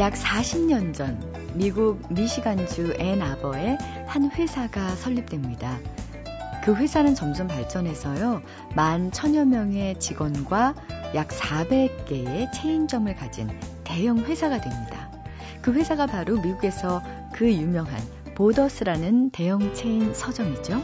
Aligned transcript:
약 0.00 0.14
40년 0.14 0.94
전 0.94 1.20
미국 1.52 2.10
미시간주 2.10 2.94
앤아버의 2.98 3.76
한 4.06 4.30
회사가 4.30 4.96
설립됩니다. 4.96 5.78
그 6.64 6.74
회사는 6.74 7.14
점점 7.14 7.48
발전해서요, 7.48 8.40
만 8.74 9.12
천여 9.12 9.44
명의 9.44 10.00
직원과 10.00 10.74
약 11.14 11.28
400개의 11.28 12.50
체인점을 12.50 13.14
가진 13.14 13.50
대형 13.84 14.20
회사가 14.20 14.62
됩니다. 14.62 15.10
그 15.60 15.74
회사가 15.74 16.06
바로 16.06 16.40
미국에서 16.40 17.02
그 17.34 17.52
유명한 17.52 18.00
보더스라는 18.34 19.28
대형 19.28 19.74
체인 19.74 20.14
서점이죠. 20.14 20.80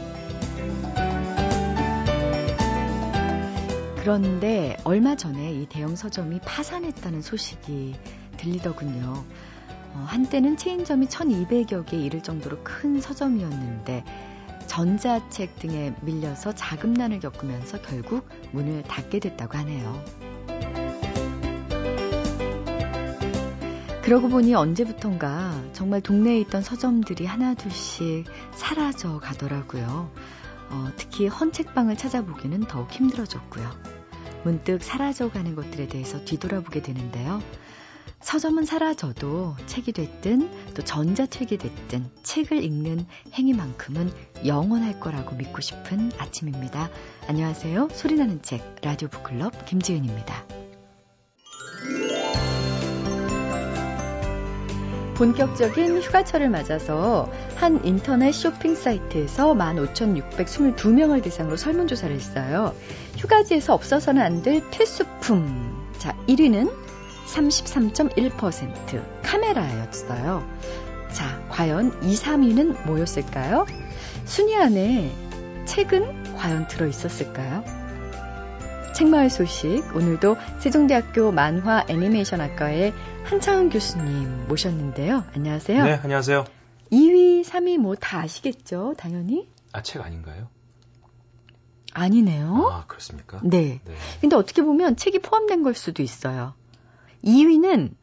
그런데 3.96 4.76
얼마 4.84 5.16
전에 5.16 5.52
이 5.54 5.66
대형 5.66 5.96
서점이 5.96 6.40
파산했다는 6.44 7.22
소식이 7.22 7.96
들리더군요. 8.46 9.24
어, 9.94 10.04
한때는 10.06 10.56
체인점이 10.56 11.06
1200여 11.06 11.84
개 11.86 11.96
이를 11.96 12.22
정도로 12.22 12.58
큰 12.62 13.00
서점이었는데 13.00 14.04
전자책 14.66 15.58
등에 15.58 15.94
밀려서 16.02 16.52
자금난을 16.52 17.20
겪으면서 17.20 17.80
결국 17.82 18.28
문을 18.52 18.82
닫게 18.84 19.20
됐다고 19.20 19.58
하네요. 19.58 20.04
그러고 24.02 24.28
보니 24.28 24.54
언제부턴가 24.54 25.70
정말 25.72 26.00
동네에 26.00 26.38
있던 26.40 26.62
서점들이 26.62 27.26
하나둘씩 27.26 28.26
사라져 28.54 29.18
가더라고요. 29.18 30.12
어, 30.68 30.88
특히 30.96 31.26
헌책방을 31.26 31.96
찾아보기는 31.96 32.60
더욱 32.68 32.92
힘들어졌고요. 32.92 33.68
문득 34.44 34.82
사라져가는 34.82 35.56
것들에 35.56 35.88
대해서 35.88 36.24
뒤돌아보게 36.24 36.82
되는데요. 36.82 37.42
서점은 38.26 38.64
사라져도 38.64 39.54
책이 39.66 39.92
됐든 39.92 40.50
또 40.74 40.82
전자책이 40.82 41.58
됐든 41.58 42.10
책을 42.24 42.60
읽는 42.64 43.06
행위만큼은 43.34 44.10
영원할 44.44 44.98
거라고 44.98 45.36
믿고 45.36 45.60
싶은 45.60 46.10
아침입니다. 46.18 46.90
안녕하세요. 47.28 47.88
소리나는 47.92 48.42
책 48.42 48.64
라디오 48.82 49.06
북클럽 49.06 49.64
김지은입니다. 49.66 50.44
본격적인 55.14 56.02
휴가철을 56.02 56.50
맞아서 56.50 57.30
한 57.54 57.84
인터넷 57.84 58.32
쇼핑 58.32 58.74
사이트에서 58.74 59.54
15,622명을 59.54 61.22
대상으로 61.22 61.56
설문조사를 61.56 62.12
했어요. 62.12 62.74
휴가지에서 63.18 63.72
없어서는 63.72 64.20
안 64.20 64.42
될 64.42 64.68
필수품. 64.70 65.92
자, 65.98 66.16
1위는 66.26 66.86
33.1% 67.26 69.22
카메라였어요. 69.22 70.46
자, 71.12 71.44
과연 71.48 72.02
2, 72.02 72.14
3위는 72.14 72.86
뭐였을까요? 72.86 73.66
순위 74.24 74.56
안에 74.56 75.12
책은 75.66 76.34
과연 76.36 76.68
들어 76.68 76.86
있었을까요? 76.86 77.64
책마을 78.94 79.28
소식 79.28 79.84
오늘도 79.94 80.36
세종대학교 80.60 81.30
만화 81.32 81.84
애니메이션 81.88 82.40
학과의 82.40 82.94
한창훈 83.24 83.68
교수님 83.70 84.46
모셨는데요. 84.48 85.24
안녕하세요. 85.34 85.84
네, 85.84 86.00
안녕하세요. 86.02 86.44
2위, 86.92 87.44
3위 87.44 87.78
뭐 87.78 87.96
다 87.96 88.20
아시겠죠? 88.20 88.94
당연히. 88.96 89.48
아, 89.72 89.82
책 89.82 90.00
아닌가요? 90.02 90.48
아니네요. 91.92 92.68
아, 92.72 92.84
그렇습니까? 92.86 93.40
네. 93.42 93.80
네. 93.84 93.94
근데 94.20 94.36
어떻게 94.36 94.62
보면 94.62 94.96
책이 94.96 95.18
포함된 95.20 95.62
걸 95.62 95.74
수도 95.74 96.02
있어요. 96.02 96.54
2위는 97.26 97.94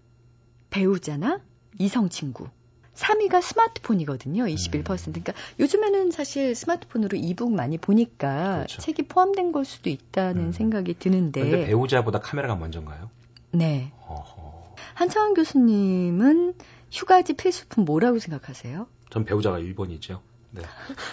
배우자나 0.69 1.39
이성 1.79 2.09
친구. 2.09 2.47
3위가 2.94 3.41
스마트폰이거든요. 3.41 4.44
21%. 4.44 5.07
음. 5.07 5.13
그러니까 5.13 5.34
요즘에는 5.59 6.11
사실 6.11 6.53
스마트폰으로 6.53 7.17
이북 7.17 7.51
많이 7.51 7.79
보니까 7.79 8.57
그렇죠. 8.57 8.81
책이 8.81 9.03
포함된 9.03 9.51
걸 9.51 9.66
수도 9.66 9.89
있다는 9.89 10.47
음. 10.47 10.51
생각이 10.51 10.94
드는데. 11.00 11.41
근데 11.41 11.66
배우자보다 11.66 12.19
카메라가 12.19 12.56
먼저인가요? 12.56 13.09
네. 13.51 13.91
어허. 14.07 14.75
한창원 14.94 15.34
교수님은 15.34 16.53
휴가지 16.91 17.34
필수품 17.34 17.85
뭐라고 17.85 18.19
생각하세요? 18.19 18.85
전 19.09 19.25
배우자가 19.25 19.57
1번이죠. 19.59 20.19
네. 20.51 20.61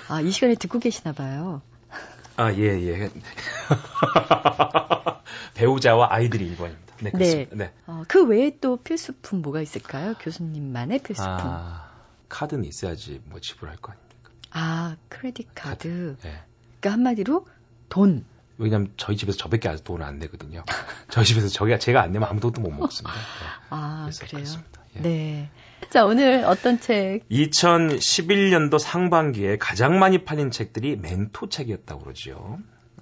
아, 0.08 0.20
이 0.20 0.30
시간에 0.30 0.54
듣고 0.54 0.80
계시나 0.80 1.12
봐요. 1.12 1.62
아, 2.36 2.52
예, 2.52 2.60
예. 2.60 3.10
배우자와 5.54 6.08
아이들이 6.10 6.54
1번입니다. 6.54 6.89
네, 7.02 7.10
그렇습니다. 7.10 7.56
네. 7.56 7.64
네. 7.64 7.72
어, 7.86 8.02
그 8.08 8.26
외에 8.26 8.56
또 8.60 8.76
필수품 8.76 9.42
뭐가 9.42 9.60
있을까요? 9.60 10.14
교수님만의 10.20 11.00
필수품. 11.00 11.32
아, 11.32 11.90
카드는 12.28 12.64
있어야지 12.64 13.20
뭐 13.24 13.40
지불할 13.40 13.76
거 13.76 13.92
아닙니까? 13.92 14.30
아, 14.50 14.96
크레딧 15.08 15.48
카드. 15.54 15.70
카드. 15.70 16.16
네. 16.22 16.42
그러니까 16.80 16.92
한마디로 16.92 17.46
돈. 17.88 18.24
왜냐면 18.58 18.92
저희 18.96 19.16
집에서 19.16 19.38
저밖에 19.38 19.68
아직 19.68 19.84
돈을 19.84 20.04
안 20.04 20.18
내거든요. 20.18 20.64
저희 21.10 21.24
집에서 21.24 21.48
저가 21.48 21.78
제가 21.78 22.02
안 22.02 22.12
내면 22.12 22.28
아무도 22.28 22.50
못 22.50 22.70
먹습니다. 22.70 23.16
네. 23.16 23.46
아, 23.70 24.10
그래요? 24.20 24.44
예. 24.96 25.00
네. 25.00 25.50
자, 25.88 26.04
오늘 26.04 26.44
어떤 26.44 26.78
책? 26.78 27.26
2011년도 27.30 28.78
상반기에 28.78 29.56
가장 29.58 29.98
많이 29.98 30.24
팔린 30.24 30.50
책들이 30.50 30.96
멘토 30.96 31.48
책이었다고 31.48 32.02
그러죠. 32.02 32.58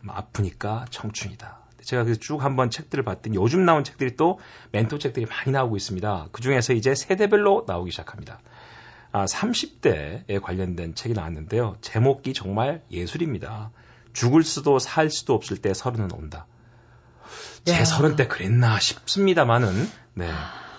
아프니까 0.06 0.87
청춘이다. 0.91 1.68
제가 1.88 2.04
쭉 2.21 2.44
한번 2.44 2.69
책들을 2.69 3.03
봤더니 3.03 3.37
요즘 3.37 3.65
나온 3.65 3.82
책들이 3.82 4.15
또 4.15 4.38
멘토 4.72 4.99
책들이 4.99 5.25
많이 5.25 5.53
나오고 5.53 5.75
있습니다. 5.75 6.28
그 6.32 6.43
중에서 6.43 6.75
이제 6.75 6.94
세대별로 6.94 7.65
나오기 7.66 7.91
시작합니다. 7.93 8.41
아, 9.10 9.25
30대에 9.25 10.43
관련된 10.43 10.94
책이 10.94 11.15
나왔는데요. 11.15 11.76
제목이 11.81 12.34
정말 12.34 12.82
예술입니다. 12.91 13.71
죽을 14.12 14.43
수도 14.43 14.78
살 14.78 15.09
수도 15.09 15.32
없을 15.32 15.56
때 15.56 15.72
서른은 15.72 16.12
온다. 16.12 16.47
제 17.65 17.82
서른 17.87 18.16
때 18.16 18.26
그랬나 18.26 18.78
싶습니다만은, 18.78 19.91
네. 20.12 20.31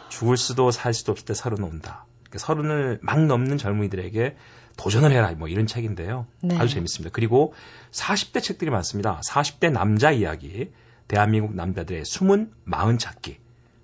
죽을 0.09 0.38
수도 0.38 0.70
살 0.70 0.94
수도 0.94 1.12
없을 1.12 1.26
때 1.26 1.34
서른 1.34 1.64
온다. 1.64 2.06
서른을 2.36 3.00
막 3.02 3.26
넘는 3.26 3.58
젊은이들에게 3.58 4.36
도전을 4.78 5.12
해라. 5.12 5.34
뭐 5.36 5.47
이런 5.47 5.66
책인데요. 5.66 6.28
네. 6.41 6.56
아주 6.59 6.76
재밌습니다. 6.76 7.12
그리고 7.12 7.56
40대 7.90 8.44
책들이 8.44 8.70
많습니다. 8.70 9.20
40대 9.26 9.72
남자 9.72 10.12
이야기, 10.12 10.70
대한민국 11.09 11.56
남자들의 11.56 12.06
숨은 12.06 12.53
마흔 12.64 12.97
찾기, 12.97 13.40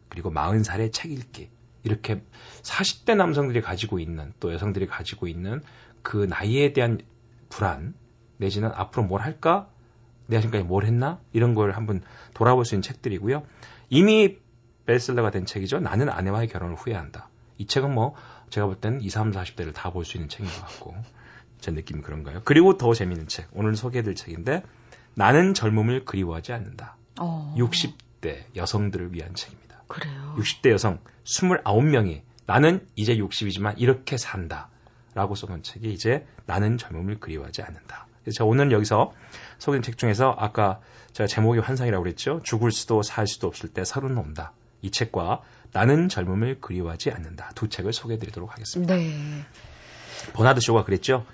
그리고 0.08 0.30
마흔 0.30 0.64
살의 0.64 0.92
책 0.92 1.12
읽기. 1.12 1.50
이렇게 1.84 2.24
40대 2.62 3.16
남성들이 3.16 3.62
가지고 3.62 4.00
있는 4.00 4.32
또 4.40 4.54
여성들이 4.54 4.88
가지고 4.88 5.28
있는 5.28 5.62
그 6.02 6.26
나이에 6.30 6.72
대한 6.74 7.00
불안 7.50 7.94
내지는 8.38 8.72
앞으로 8.74 9.04
뭘 9.04 9.22
할까? 9.22 9.68
내가 10.28 10.42
지금까지 10.42 10.64
뭘 10.68 10.86
했나? 10.86 11.20
이런 11.34 11.56
걸 11.56 11.72
한번 11.72 12.02
돌아볼 12.34 12.64
수 12.64 12.76
있는 12.76 12.84
책들이고요. 12.84 13.44
이미 13.90 14.38
베스트셀러가 14.86 15.32
된 15.32 15.46
책이죠. 15.46 15.80
나는 15.80 16.10
아내와의 16.10 16.48
결혼을 16.48 16.76
후회한다. 16.76 17.30
이 17.58 17.66
책은 17.66 17.94
뭐 17.94 18.16
제가 18.50 18.68
볼 18.68 18.76
때는 18.80 19.02
20, 19.02 19.12
30, 19.12 19.42
40대를 19.42 19.74
다 19.74 19.92
볼 19.92 20.06
수 20.06 20.18
있는 20.18 20.30
책인 20.30 20.46
것 20.46 20.62
같고 20.62 20.96
제 21.60 21.72
느낌이 21.72 22.02
그런가요? 22.02 22.42
그리고 22.46 22.78
더 22.78 22.94
재밌는 22.94 23.28
책 23.28 23.48
오늘 23.54 23.76
소개해드릴 23.76 24.16
책인데 24.16 24.64
나는 25.16 25.54
젊음을 25.56 26.06
그리워하지 26.06 26.54
않는다. 26.54 26.98
어. 27.20 27.56
60대 27.58 28.46
여성들을 28.56 29.14
위한 29.14 29.34
책입니다. 29.36 29.84
그래요. 29.88 30.36
60대 30.38 30.72
여성 30.72 31.00
29명이 31.24 32.22
나는 32.46 32.88
이제 32.96 33.16
60이지만 33.16 33.76
이렇게 33.78 34.18
산다. 34.18 34.70
라고 35.14 35.34
써놓은 35.34 35.64
책이 35.64 35.94
이제 35.94 36.28
나는 36.46 36.78
젊음을 36.78 37.22
그리워하지 37.22 37.62
않는다. 37.62 38.08
그래서 38.22 38.40
제가 38.40 38.46
오늘 38.50 38.72
여기서 38.72 39.14
소개한 39.60 39.82
책 39.82 39.98
중에서 39.98 40.36
아까 40.38 40.82
제가 41.14 41.28
제목이 41.28 41.60
환상이라고 41.60 42.04
그랬죠. 42.04 42.42
죽을 42.44 42.72
수도 42.72 43.02
살 43.02 43.26
수도 43.26 43.48
없을 43.48 43.70
때 43.70 43.86
서른 43.86 44.18
온다. 44.18 44.52
이 44.82 44.92
책과 44.92 45.42
나는 45.72 46.10
젊음을 46.10 46.60
그리워하지 46.60 47.12
않는다. 47.12 47.52
두 47.56 47.70
책을 47.70 47.94
소개해 47.94 48.20
드리도록 48.20 48.52
하겠습니다. 48.52 48.96
네. 48.96 49.46
버나드 50.34 50.60
쇼가 50.60 50.84
그랬죠. 50.84 51.26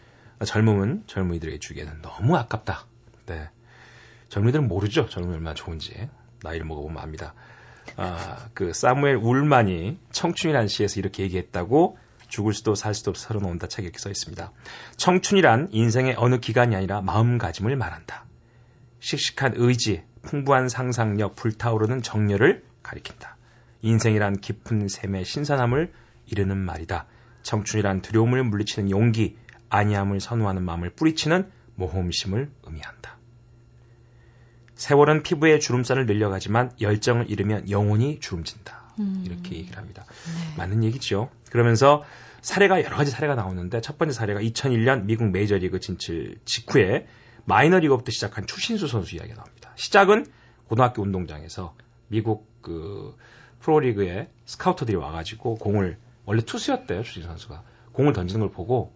젊음은 0.46 1.04
젊은이들에게 1.08 1.60
주기에는 1.60 2.02
너무 2.02 2.38
아깝다. 2.38 2.86
네. 3.26 3.50
젊은이들은 4.32 4.70
모르죠. 4.70 5.10
젊음이 5.10 5.34
얼마나 5.34 5.54
좋은지. 5.54 6.10
나이를 6.42 6.66
먹어보면 6.66 7.04
압니다. 7.04 7.34
아, 7.98 8.48
그 8.54 8.72
사무엘 8.72 9.18
울만이 9.18 10.00
청춘이라는 10.12 10.70
시에서 10.70 11.02
이렇게 11.02 11.24
얘기했다고 11.24 11.98
죽을 12.30 12.54
수도 12.54 12.74
살 12.74 12.94
수도 12.94 13.14
서른 13.14 13.44
온다 13.44 13.68
책에 13.68 13.88
이렇게 13.88 14.00
써 14.00 14.10
있습니다. 14.10 14.54
청춘이란 14.96 15.68
인생의 15.72 16.16
어느 16.18 16.40
기간이 16.40 16.78
아니라 16.78 17.02
마음가짐을 17.02 17.76
말한다. 17.76 18.24
씩씩한 19.02 19.56
의지, 19.58 20.04
풍부한 20.22 20.70
상상력, 20.70 21.36
불타오르는 21.36 22.02
정열을 22.02 22.64
가리킨다. 22.84 23.36
인생이란 23.82 24.40
깊은 24.40 24.88
샘의 24.88 25.26
신선함을 25.26 25.92
이르는 26.28 26.58
말이다. 26.58 27.06
청춘이란 27.44 28.02
두려움을 28.02 28.46
물리치는 28.46 28.92
용기, 28.92 29.36
아니함을 29.68 30.22
선호하는 30.22 30.64
마음을 30.64 30.92
뿌리치는 30.92 31.52
모험심을 31.76 32.50
의미한다. 32.64 33.21
세월은 34.82 35.22
피부에 35.22 35.60
주름살을 35.60 36.08
늘려가지만 36.08 36.72
열정을 36.82 37.30
잃으면 37.30 37.70
영혼이 37.70 38.20
주름진다. 38.20 38.96
음. 38.98 39.22
이렇게 39.24 39.56
얘기를 39.58 39.78
합니다. 39.78 40.06
네. 40.08 40.58
맞는 40.58 40.84
얘기죠. 40.84 41.30
그러면서 41.52 42.04
사례가 42.42 42.84
여러 42.84 42.96
가지 42.96 43.12
사례가 43.12 43.36
나오는데 43.36 43.82
첫 43.82 44.00
번째 44.00 44.12
사례가 44.12 44.40
2001년 44.40 45.04
미국 45.04 45.30
메이저리그 45.30 45.80
진출 45.80 46.40
직후에 46.46 47.06
마이너리그부터 47.46 48.12
시작한 48.12 48.48
추신수 48.48 48.88
선수 48.88 49.16
이야기가 49.18 49.36
나옵니다. 49.36 49.72
시작은 49.76 50.26
고등학교 50.68 51.04
운동장에서 51.04 51.76
미국 52.08 52.48
그 52.64 53.16
프로리그에 53.60 54.32
스카우터들이 54.46 54.98
와가지고 54.98 55.60
공을 55.60 56.00
원래 56.26 56.42
투수였대요 56.42 57.04
추신수 57.04 57.28
선수가 57.28 57.62
공을 57.92 58.14
던지는 58.14 58.48
걸 58.48 58.52
보고 58.52 58.96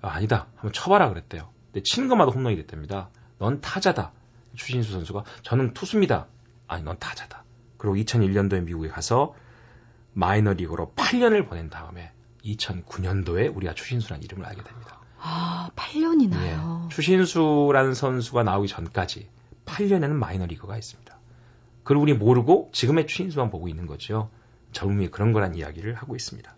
아, 0.00 0.18
니다 0.18 0.46
한번 0.54 0.72
쳐봐라 0.72 1.10
그랬대요. 1.10 1.50
근데 1.66 1.82
치는 1.82 2.08
것마다 2.08 2.30
홈런이 2.30 2.56
됐답니다. 2.56 3.10
넌 3.38 3.60
타자다. 3.60 4.12
추신수 4.54 4.92
선수가 4.92 5.24
저는 5.42 5.74
투수입니다. 5.74 6.26
아니 6.66 6.82
넌 6.82 6.98
타자다. 6.98 7.44
그리고 7.76 7.96
2001년도에 7.96 8.62
미국에 8.62 8.88
가서 8.88 9.34
마이너리그로 10.12 10.92
8년을 10.96 11.48
보낸 11.48 11.70
다음에 11.70 12.12
2009년도에 12.44 13.54
우리가 13.54 13.74
추신수라는 13.74 14.24
이름을 14.24 14.44
알게 14.46 14.62
됩니다. 14.62 15.00
아, 15.18 15.70
8년이나요? 15.76 16.84
예, 16.84 16.88
추신수라는 16.88 17.94
선수가 17.94 18.42
나오기 18.42 18.68
전까지 18.68 19.28
8년에는 19.66 20.10
마이너리그가 20.10 20.76
있습니다. 20.76 21.18
그걸 21.82 21.96
우리 21.98 22.14
모르고 22.14 22.70
지금의 22.72 23.06
추신수만 23.06 23.50
보고 23.50 23.68
있는 23.68 23.86
거죠. 23.86 24.30
젊음이 24.72 25.08
그런 25.08 25.32
거란 25.32 25.54
이야기를 25.54 25.94
하고 25.94 26.16
있습니다. 26.16 26.54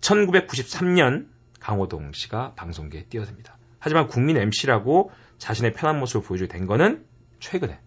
1993년 0.00 1.28
강호동 1.60 2.12
씨가 2.12 2.52
방송계에 2.54 3.04
뛰어듭니다. 3.04 3.56
하지만 3.78 4.08
국민 4.08 4.36
MC라고 4.36 5.10
자신의 5.38 5.72
편한 5.72 5.98
모습을 5.98 6.26
보여주게 6.26 6.52
된 6.52 6.66
거는 6.66 7.04
최근에 7.44 7.78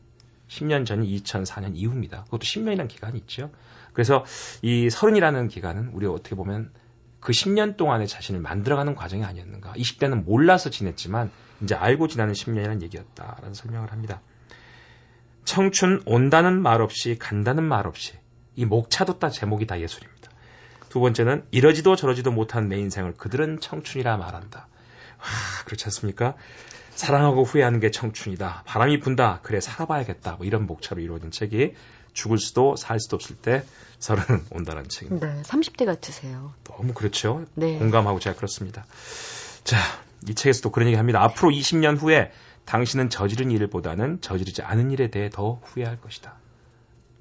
10년 0.48 0.86
전이 0.86 1.19
2004년 1.24 1.71
이후입니다. 1.75 2.25
그것도 2.25 2.42
10년이라는 2.42 2.88
기간이 2.88 3.18
있죠. 3.19 3.50
그래서 3.92 4.24
이 4.62 4.89
서른이라는 4.89 5.48
기간은 5.48 5.89
우리가 5.89 6.13
어떻게 6.13 6.36
보면 6.36 6.71
그 7.19 7.31
10년 7.31 7.75
동안의 7.75 8.07
자신을 8.07 8.39
만들어가는 8.39 8.94
과정이 8.94 9.25
아니었는가. 9.25 9.74
20대는 9.74 10.24
몰라서 10.25 10.69
지냈지만 10.69 11.31
이제 11.63 11.74
알고 11.74 12.07
지나는 12.07 12.33
10년이라는 12.33 12.83
얘기였다라는 12.83 13.56
설명을 13.56 13.92
합니다. 13.92 14.21
청춘 15.44 16.03
온다는 16.06 16.62
말 16.62 16.81
없이 16.81 17.18
간다는 17.18 17.63
말 17.63 17.88
없이 17.88 18.13
이 18.56 18.65
목차도 18.65 19.18
따 19.18 19.30
제목이 19.30 19.65
다 19.65 19.80
예술입니다. 19.80 20.30
두 20.89 21.00
번째는 21.00 21.45
이러지도 21.50 21.95
저러지도 21.95 22.31
못한 22.31 22.69
내 22.69 22.77
인생을 22.77 23.15
그들은 23.15 23.60
청춘이라 23.60 24.18
말한다. 24.18 24.68
와, 25.18 25.25
그렇지 25.65 25.86
않습니까? 25.86 26.36
사랑하고 26.97 27.44
후회하는 27.44 27.79
게 27.79 27.91
청춘이다. 27.91 28.63
바람이 28.65 28.99
분다. 28.99 29.39
그래 29.44 29.61
살아봐야겠다. 29.61 30.38
뭐 30.38 30.45
이런 30.45 30.65
목차로 30.65 30.99
이루어진 31.01 31.31
책이 31.31 31.73
죽을 32.13 32.39
수도 32.39 32.75
살 32.75 32.99
수도 32.99 33.15
없을 33.15 33.35
때 33.35 33.63
서른은 33.99 34.45
온다는 34.49 34.89
책입니다. 34.89 35.35
네, 35.35 35.41
30대 35.44 35.85
같으세요. 35.85 36.53
너무 36.63 36.94
그렇죠. 36.94 37.45
네. 37.53 37.77
공감하고 37.77 38.19
제가 38.19 38.35
그렇습니다. 38.35 38.85
자, 39.63 39.77
이 40.27 40.33
책에서도 40.33 40.71
그런 40.71 40.88
얘기 40.88 40.97
합니다. 40.97 41.21
앞으로 41.21 41.51
20년 41.51 41.99
후에 42.01 42.31
당신은 42.65 43.09
저지른 43.09 43.51
일보다는 43.51 44.21
저지르지 44.21 44.63
않은 44.63 44.89
일에 44.91 45.09
대해 45.11 45.29
더 45.29 45.61
후회할 45.63 46.01
것이다. 46.01 46.35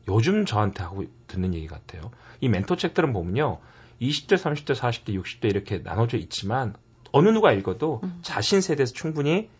요즘 0.09 0.47
저한테 0.47 0.83
하고 0.83 1.05
듣는 1.27 1.53
얘기 1.55 1.67
같아요. 1.67 2.11
이 2.41 2.49
멘토 2.49 2.77
책들은 2.77 3.13
보면요. 3.13 3.61
20대, 4.01 4.37
30대, 4.37 4.75
40대, 4.75 5.23
60대 5.23 5.45
이렇게 5.51 5.79
나눠져 5.79 6.17
있지만 6.17 6.75
어느 7.13 7.29
누가 7.29 7.53
읽어도 7.53 8.01
음. 8.05 8.19
자신 8.23 8.61
세대에서 8.61 8.93
충분히 8.93 9.51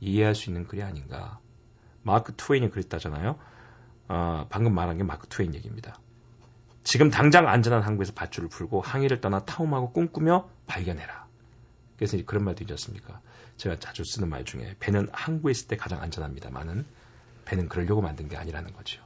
이해할 0.00 0.34
수 0.34 0.50
있는 0.50 0.66
글이 0.66 0.82
아닌가. 0.82 1.38
마크 2.02 2.34
트웨인이 2.36 2.70
그랬다잖아요. 2.70 3.38
어, 4.08 4.46
방금 4.50 4.74
말한 4.74 4.98
게 4.98 5.04
마크 5.04 5.26
트웨인 5.26 5.54
얘기입니다. 5.54 5.98
지금 6.82 7.10
당장 7.10 7.48
안전한 7.48 7.82
항구에서 7.82 8.12
밧줄을 8.12 8.48
풀고 8.48 8.82
항해를 8.82 9.20
떠나 9.20 9.44
탐험하고 9.44 9.92
꿈꾸며 9.92 10.48
발견해라. 10.66 11.26
그래서 11.96 12.18
그런 12.26 12.44
말도 12.44 12.64
있지 12.64 12.72
않습니까? 12.74 13.20
제가 13.56 13.78
자주 13.78 14.04
쓰는 14.04 14.28
말 14.28 14.44
중에 14.44 14.76
배는 14.80 15.08
항구에 15.12 15.52
있을 15.52 15.68
때 15.68 15.76
가장 15.76 16.02
안전합니다만은 16.02 16.84
배는 17.46 17.68
그러려고 17.68 18.02
만든 18.02 18.28
게 18.28 18.36
아니라는 18.36 18.72
거죠. 18.74 19.02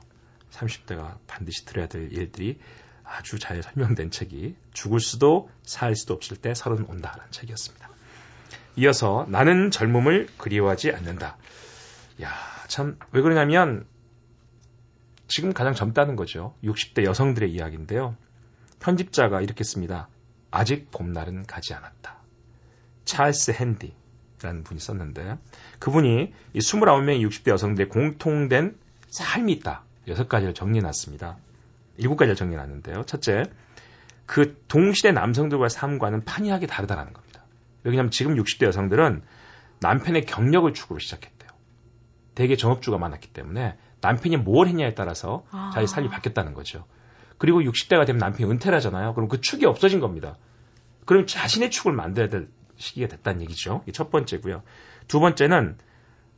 30대가 0.50 1.18
반드시 1.26 1.64
들어야 1.66 1.86
될 1.86 2.12
일들이 2.12 2.58
아주 3.04 3.38
잘 3.38 3.62
설명된 3.62 4.10
책이 4.10 4.56
죽을 4.72 5.00
수도 5.00 5.50
살 5.62 5.94
수도 5.94 6.14
없을 6.14 6.36
때 6.36 6.54
서른 6.54 6.84
온다라는 6.84 7.30
책이었습니다. 7.30 7.88
이어서 8.78 9.26
나는 9.28 9.72
젊음을 9.72 10.28
그리워하지 10.38 10.92
않는다. 10.92 11.36
야, 12.22 12.30
참, 12.68 12.96
왜 13.10 13.22
그러냐면, 13.22 13.84
지금 15.26 15.52
가장 15.52 15.74
젊다는 15.74 16.14
거죠. 16.14 16.54
60대 16.62 17.04
여성들의 17.04 17.50
이야기인데요. 17.50 18.14
편집자가 18.78 19.40
이렇게 19.40 19.64
씁니다. 19.64 20.08
아직 20.52 20.92
봄날은 20.92 21.44
가지 21.44 21.74
않았다. 21.74 22.18
찰스 23.04 23.50
핸디라는 23.50 24.62
분이 24.62 24.78
썼는데, 24.78 25.38
그분이 25.80 26.32
이 26.52 26.58
29명의 26.58 27.26
60대 27.28 27.50
여성들의 27.50 27.88
공통된 27.88 28.78
삶이 29.10 29.52
있다. 29.54 29.82
여섯 30.06 30.28
가지를 30.28 30.54
정리해 30.54 30.82
놨습니다. 30.82 31.36
일곱 31.96 32.16
가지를 32.16 32.36
정리해 32.36 32.56
놨는데요. 32.58 33.02
첫째, 33.06 33.42
그 34.24 34.62
동시대 34.68 35.10
남성들과의 35.10 35.68
삶과는 35.68 36.24
판이하게 36.24 36.68
다르다는 36.68 37.12
겁니다. 37.12 37.27
왜냐하면 37.84 38.10
지금 38.10 38.34
60대 38.34 38.66
여성들은 38.66 39.22
남편의 39.80 40.26
경력을 40.26 40.72
축으로 40.72 40.98
시작했대요. 40.98 41.50
대개 42.34 42.56
전업주가 42.56 42.98
많았기 42.98 43.28
때문에 43.28 43.76
남편이 44.00 44.36
뭘 44.38 44.68
했냐에 44.68 44.94
따라서 44.94 45.44
아. 45.50 45.70
자기 45.72 45.86
삶이 45.86 46.08
바뀌었다는 46.08 46.54
거죠. 46.54 46.84
그리고 47.38 47.60
60대가 47.60 48.06
되면 48.06 48.18
남편이 48.18 48.50
은퇴를 48.50 48.76
하잖아요. 48.76 49.14
그럼 49.14 49.28
그 49.28 49.40
축이 49.40 49.66
없어진 49.66 50.00
겁니다. 50.00 50.36
그럼 51.04 51.26
자신의 51.26 51.70
축을 51.70 51.92
만들어야 51.92 52.28
될 52.28 52.48
시기가 52.76 53.08
됐다는 53.08 53.42
얘기죠. 53.42 53.80
이게 53.84 53.92
첫 53.92 54.10
번째고요. 54.10 54.62
두 55.06 55.20
번째는 55.20 55.78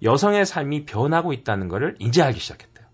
여성의 0.03 0.47
삶이 0.47 0.87
변하고 0.87 1.33
있다는 1.33 1.69
것을 1.69 1.97
이제 1.99 2.23
알기 2.23 2.41
시작했대요. 2.41 2.87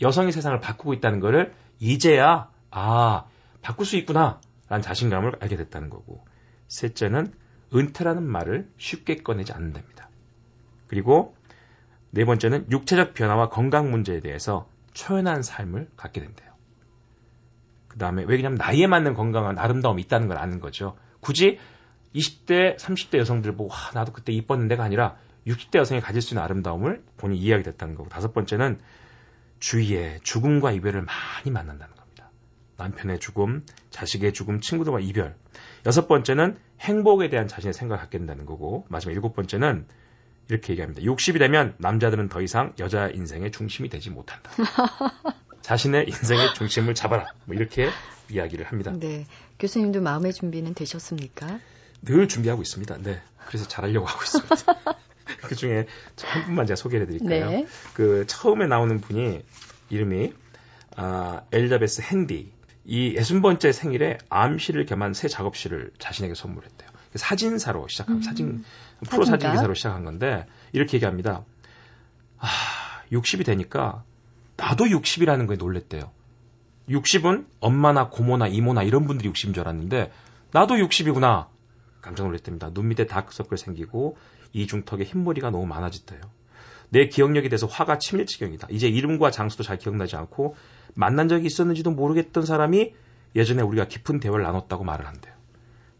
여성이 0.00 0.32
세상을 0.32 0.58
바꾸고 0.60 0.94
있다는 0.94 1.20
것을 1.20 1.54
이제야 1.78 2.50
아 2.70 3.24
바꿀 3.62 3.86
수 3.86 3.96
있구나 3.96 4.40
라는 4.68 4.82
자신감을 4.82 5.36
알게 5.40 5.56
됐다는 5.56 5.90
거고 5.90 6.24
셋째는 6.68 7.32
은퇴라는 7.74 8.22
말을 8.22 8.68
쉽게 8.78 9.16
꺼내지 9.16 9.52
않는답니다. 9.52 10.08
그리고 10.86 11.36
네 12.10 12.24
번째는 12.24 12.70
육체적 12.70 13.14
변화와 13.14 13.50
건강 13.50 13.90
문제에 13.90 14.20
대해서 14.20 14.68
초연한 14.94 15.42
삶을 15.42 15.90
갖게 15.96 16.20
된대요. 16.20 16.48
그 17.88 17.98
다음에 17.98 18.24
왜냐하면 18.26 18.58
나이에 18.58 18.86
맞는 18.86 19.14
건강한 19.14 19.58
아름다움이 19.58 20.02
있다는 20.02 20.28
걸 20.28 20.38
아는 20.38 20.60
거죠. 20.60 20.96
굳이 21.20 21.58
20대, 22.14 22.78
30대 22.78 23.18
여성들 23.18 23.52
보고 23.52 23.70
와, 23.70 23.90
나도 23.94 24.12
그때 24.12 24.32
이뻤는데가 24.32 24.82
아니라 24.82 25.16
60대 25.46 25.78
여성이 25.78 26.00
가질 26.00 26.22
수 26.22 26.34
있는 26.34 26.42
아름다움을 26.42 27.04
본인이 27.16 27.40
이해하게 27.40 27.64
됐다는 27.64 27.94
거고 27.94 28.08
다섯 28.08 28.32
번째는 28.32 28.80
주위에 29.60 30.20
죽음과 30.22 30.72
이별을 30.72 31.02
많이 31.02 31.50
만난다는 31.50 31.94
겁니다. 31.94 32.30
남편의 32.76 33.18
죽음, 33.18 33.64
자식의 33.90 34.32
죽음, 34.32 34.60
친구들과 34.60 35.00
이별. 35.00 35.36
여섯 35.86 36.06
번째는 36.08 36.56
행복에 36.80 37.28
대한 37.28 37.48
자신의 37.48 37.74
생각을 37.74 38.00
갖게 38.00 38.18
된다는 38.18 38.46
거고 38.46 38.86
마지막 38.88 39.12
일곱 39.12 39.34
번째는 39.34 39.86
이렇게 40.48 40.72
얘기합니다. 40.72 41.02
60이 41.02 41.38
되면 41.38 41.74
남자들은 41.78 42.28
더 42.28 42.40
이상 42.40 42.72
여자 42.78 43.08
인생의 43.08 43.52
중심이 43.52 43.88
되지 43.88 44.10
못한다. 44.10 44.50
자신의 45.60 46.06
인생의 46.08 46.54
중심을 46.54 46.94
잡아라. 46.94 47.26
뭐 47.44 47.54
이렇게 47.54 47.90
이야기를 48.30 48.66
합니다. 48.66 48.92
네. 48.98 49.26
교수님도 49.58 50.00
마음의 50.00 50.32
준비는 50.32 50.74
되셨습니까? 50.74 51.60
늘 52.02 52.28
준비하고 52.28 52.62
있습니다. 52.62 52.98
네. 52.98 53.20
그래서 53.46 53.66
잘하려고 53.66 54.06
하고 54.06 54.22
있습니다. 54.22 54.54
그 55.42 55.54
중에 55.54 55.86
한 56.22 56.44
분만 56.44 56.66
제가 56.66 56.76
소개해 56.76 57.04
드릴까요? 57.06 57.50
네. 57.50 57.66
그 57.92 58.26
처음에 58.26 58.66
나오는 58.66 58.98
분이 59.00 59.42
이름이 59.90 60.32
아, 60.96 61.42
엘자베스 61.52 62.02
핸디 62.02 62.52
이 62.90 63.14
60번째 63.16 63.70
생일에 63.70 64.16
암시를 64.30 64.86
겸한 64.86 65.12
새 65.12 65.28
작업실을 65.28 65.92
자신에게 65.98 66.34
선물했대요. 66.34 66.88
사진사로 67.14 67.86
시작한 67.86 68.16
음, 68.16 68.22
사진 68.22 68.64
프로 69.04 69.26
사진 69.26 69.50
기사로 69.52 69.74
시작한 69.74 70.04
건데 70.04 70.46
이렇게 70.72 70.96
얘기합니다. 70.96 71.44
아, 72.38 72.48
60이 73.12 73.44
되니까 73.44 74.04
나도 74.56 74.86
60이라는 74.86 75.46
거에 75.46 75.56
놀랬대요. 75.58 76.10
60은 76.88 77.46
엄마나 77.60 78.08
고모나 78.08 78.46
이모나 78.48 78.82
이런 78.82 79.06
분들이 79.06 79.30
60인 79.30 79.52
줄 79.52 79.60
알았는데 79.60 80.10
나도 80.52 80.76
60이구나. 80.76 81.48
깜짝 82.00 82.24
놀랐답니다. 82.24 82.70
눈 82.72 82.88
밑에 82.88 83.06
다크서클 83.06 83.58
생기고 83.58 84.16
이중턱에 84.54 85.04
흰머리가 85.04 85.50
너무 85.50 85.66
많아졌대요. 85.66 86.22
내 86.90 87.08
기억력에 87.08 87.48
대해서 87.48 87.66
화가 87.66 87.98
치밀 87.98 88.26
지경이다. 88.26 88.68
이제 88.70 88.88
이름과 88.88 89.30
장소도 89.30 89.62
잘 89.62 89.78
기억나지 89.78 90.16
않고 90.16 90.56
만난 90.94 91.28
적이 91.28 91.46
있었는지도 91.46 91.90
모르겠던 91.90 92.44
사람이 92.46 92.94
예전에 93.36 93.62
우리가 93.62 93.86
깊은 93.88 94.20
대화를 94.20 94.44
나눴다고 94.44 94.84
말을 94.84 95.06
한대요. 95.06 95.34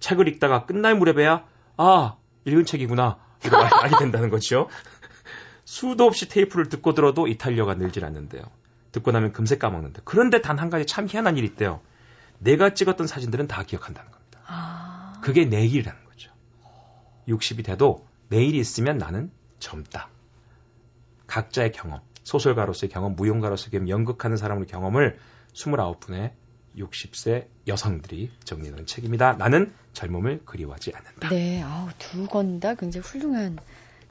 책을 0.00 0.28
읽다가 0.28 0.64
끝날 0.64 0.96
무렵에야 0.96 1.44
아 1.76 2.16
읽은 2.44 2.64
책이구나 2.64 3.18
이거 3.44 3.56
알게 3.56 3.96
된다는 3.98 4.30
거죠. 4.30 4.68
수도 5.64 6.04
없이 6.04 6.28
테이프를 6.28 6.68
듣고 6.70 6.94
들어도 6.94 7.26
이탈리아가 7.28 7.74
늘질 7.74 8.04
않는데요. 8.04 8.42
듣고 8.92 9.10
나면 9.12 9.32
금세 9.32 9.58
까먹는데. 9.58 10.00
그런데 10.04 10.40
단 10.40 10.58
한 10.58 10.70
가지 10.70 10.86
참 10.86 11.06
희한한 11.06 11.36
일이 11.36 11.46
있대요. 11.46 11.80
내가 12.38 12.72
찍었던 12.72 13.06
사진들은 13.06 13.46
다 13.48 13.62
기억한다는 13.64 14.10
겁니다. 14.10 14.40
아... 14.46 15.20
그게 15.22 15.44
내일이라는 15.44 16.04
거죠. 16.06 16.30
60이 17.28 17.64
돼도 17.64 18.06
내일이 18.28 18.58
있으면 18.58 18.96
나는 18.96 19.30
젊다. 19.58 20.08
각자의 21.28 21.70
경험, 21.72 22.00
소설가로서의 22.24 22.90
경험, 22.90 23.14
무용가로서의 23.14 23.70
경험, 23.70 23.88
연극하는 23.88 24.36
사람의 24.36 24.66
경험을 24.66 25.18
29분의 25.54 26.32
60세 26.76 27.46
여성들이 27.66 28.30
정리하는 28.44 28.86
책입니다. 28.86 29.34
나는 29.34 29.72
젊음을 29.92 30.42
그리워하지 30.44 30.92
않는다. 30.94 31.28
네, 31.30 31.62
아우, 31.62 31.88
두 31.98 32.26
권 32.26 32.60
다 32.60 32.74
굉장히 32.74 33.06
훌륭한 33.06 33.58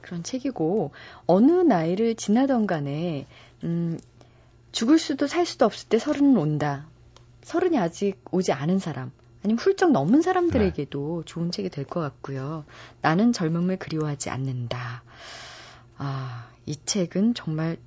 그런 0.00 0.22
책이고, 0.22 0.92
어느 1.26 1.50
나이를 1.52 2.14
지나던 2.14 2.66
간에, 2.66 3.26
음, 3.64 3.98
죽을 4.72 4.98
수도 4.98 5.26
살 5.26 5.44
수도 5.46 5.64
없을 5.64 5.88
때 5.88 5.98
서른은 5.98 6.36
온다. 6.36 6.86
서른이 7.42 7.78
아직 7.78 8.22
오지 8.30 8.52
않은 8.52 8.78
사람, 8.78 9.10
아니면 9.42 9.58
훌쩍 9.58 9.90
넘은 9.92 10.20
사람들에게도 10.22 11.22
네. 11.24 11.32
좋은 11.32 11.50
책이 11.50 11.70
될 11.70 11.84
것 11.84 12.00
같고요. 12.00 12.64
나는 13.00 13.32
젊음을 13.32 13.78
그리워하지 13.78 14.28
않는다. 14.30 15.02
아, 15.96 16.48
이 16.68 16.76
책은 16.84 17.32
정말 17.32 17.78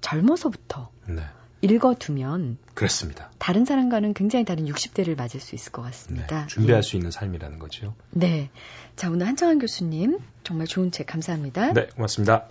젊어서부터 0.00 0.92
네. 1.08 1.22
읽어두면 1.62 2.58
그렇습니다. 2.74 3.32
다른 3.38 3.64
사람과는 3.64 4.14
굉장히 4.14 4.44
다른 4.44 4.66
60대를 4.66 5.16
맞을 5.16 5.40
수 5.40 5.56
있을 5.56 5.72
것 5.72 5.82
같습니다. 5.82 6.42
네, 6.42 6.46
준비할 6.46 6.78
예. 6.78 6.82
수 6.82 6.96
있는 6.96 7.10
삶이라는 7.10 7.58
거죠. 7.58 7.94
네. 8.10 8.50
자, 8.94 9.10
오늘 9.10 9.26
한창환 9.26 9.58
교수님 9.58 10.20
정말 10.44 10.68
좋은 10.68 10.92
책 10.92 11.08
감사합니다. 11.08 11.72
네, 11.72 11.88
고맙습니다. 11.88 12.48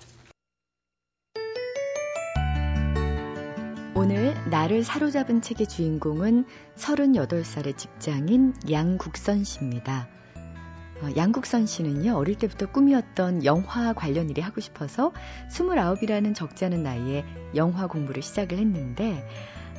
오늘 3.95 4.35
나를 4.49 4.83
사로잡은 4.83 5.41
책의 5.41 5.67
주인공은 5.67 6.45
38살의 6.75 7.77
직장인 7.77 8.53
양국선 8.69 9.45
씨입니다. 9.45 10.09
어, 11.01 11.09
양국선 11.15 11.65
씨는요, 11.65 12.15
어릴 12.15 12.35
때부터 12.35 12.65
꿈이었던 12.71 13.45
영화 13.45 13.93
관련 13.93 14.29
일이 14.29 14.41
하고 14.41 14.59
싶어서 14.59 15.13
29이라는 15.51 16.35
적지 16.35 16.65
않은 16.65 16.83
나이에 16.83 17.25
영화 17.55 17.87
공부를 17.87 18.21
시작을 18.21 18.57
했는데, 18.57 19.27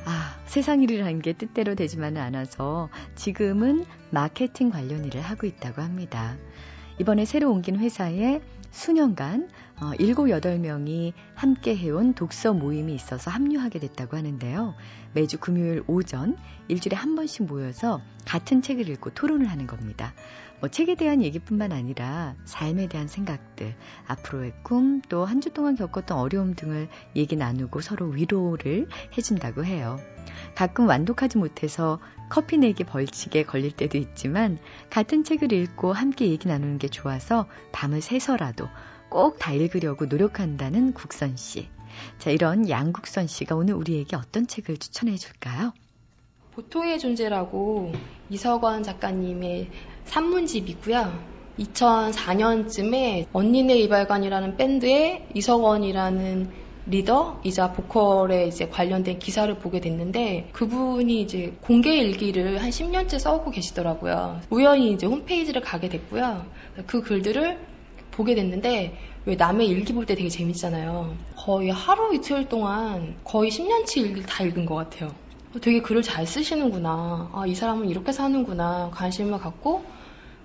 아, 0.05 0.35
세상 0.45 0.81
일이라는 0.81 1.21
게 1.21 1.33
뜻대로 1.33 1.75
되지만은 1.75 2.21
않아서 2.21 2.89
지금은 3.15 3.85
마케팅 4.09 4.71
관련 4.71 5.05
일을 5.05 5.21
하고 5.21 5.45
있다고 5.45 5.81
합니다. 5.81 6.35
이번에 6.99 7.25
새로 7.25 7.51
옮긴 7.51 7.77
회사에 7.77 8.41
수년간 8.71 9.49
어, 9.81 9.91
7, 9.97 10.13
8명이 10.15 11.13
함께 11.35 11.75
해온 11.75 12.13
독서 12.13 12.53
모임이 12.53 12.93
있어서 12.93 13.31
합류하게 13.31 13.79
됐다고 13.79 14.15
하는데요. 14.15 14.75
매주 15.13 15.39
금요일 15.39 15.83
오전 15.87 16.37
일주일에 16.67 16.95
한 16.95 17.15
번씩 17.15 17.45
모여서 17.45 18.01
같은 18.25 18.61
책을 18.61 18.87
읽고 18.89 19.11
토론을 19.11 19.47
하는 19.47 19.67
겁니다. 19.67 20.13
뭐 20.61 20.69
책에 20.69 20.95
대한 20.95 21.21
얘기뿐만 21.23 21.71
아니라 21.71 22.35
삶에 22.45 22.87
대한 22.87 23.07
생각들, 23.07 23.75
앞으로의 24.07 24.53
꿈, 24.63 25.01
또 25.01 25.25
한 25.25 25.41
주 25.41 25.49
동안 25.49 25.75
겪었던 25.75 26.17
어려움 26.17 26.53
등을 26.53 26.87
얘기 27.15 27.35
나누고 27.35 27.81
서로 27.81 28.05
위로를 28.07 28.87
해준다고 29.17 29.65
해요. 29.65 29.99
가끔 30.55 30.87
완독하지 30.87 31.39
못해서 31.39 31.99
커피 32.29 32.57
내기 32.57 32.83
벌칙에 32.83 33.43
걸릴 33.43 33.71
때도 33.71 33.97
있지만 33.97 34.59
같은 34.89 35.23
책을 35.23 35.51
읽고 35.51 35.93
함께 35.93 36.27
얘기 36.29 36.47
나누는 36.47 36.77
게 36.77 36.87
좋아서 36.87 37.47
밤을 37.71 38.01
새서라도 38.01 38.69
꼭 39.09 39.39
다 39.39 39.51
읽으려고 39.53 40.05
노력한다는 40.05 40.93
국선 40.93 41.35
씨. 41.35 41.69
자, 42.19 42.29
이런 42.29 42.69
양국선 42.69 43.27
씨가 43.27 43.55
오늘 43.55 43.73
우리에게 43.73 44.15
어떤 44.15 44.47
책을 44.47 44.77
추천해 44.77 45.17
줄까요? 45.17 45.73
보통의 46.53 46.99
존재라고 46.99 47.93
이서관 48.29 48.83
작가님의 48.83 49.69
산문집이고요. 50.03 51.31
2004년쯤에 51.59 53.27
언니네 53.31 53.77
이발관이라는 53.77 54.57
밴드의 54.57 55.27
이석원이라는 55.33 56.49
리더이자 56.87 57.71
보컬에 57.71 58.47
이제 58.47 58.67
관련된 58.67 59.19
기사를 59.19 59.53
보게 59.59 59.79
됐는데 59.79 60.49
그분이 60.51 61.21
이제 61.21 61.53
공개 61.61 61.95
일기를 61.95 62.61
한 62.61 62.69
10년째 62.69 63.19
써오고 63.19 63.51
계시더라고요. 63.51 64.41
우연히 64.49 64.91
이제 64.91 65.05
홈페이지를 65.07 65.61
가게 65.61 65.87
됐고요. 65.87 66.45
그 66.87 67.01
글들을 67.01 67.59
보게 68.11 68.35
됐는데 68.35 68.97
왜 69.25 69.35
남의 69.35 69.67
일기 69.67 69.93
볼 69.93 70.05
때 70.05 70.15
되게 70.15 70.27
재밌잖아요. 70.27 71.15
거의 71.37 71.69
하루 71.69 72.13
이틀 72.13 72.49
동안 72.49 73.15
거의 73.23 73.51
10년치 73.51 73.97
일기를 73.97 74.23
다 74.23 74.43
읽은 74.43 74.65
것 74.65 74.75
같아요. 74.75 75.11
되게 75.59 75.81
글을 75.81 76.01
잘 76.01 76.25
쓰시는구나. 76.25 77.29
아, 77.33 77.45
이 77.45 77.55
사람은 77.55 77.89
이렇게 77.89 78.11
사는구나. 78.11 78.91
관심을 78.93 79.39
갖고 79.39 79.83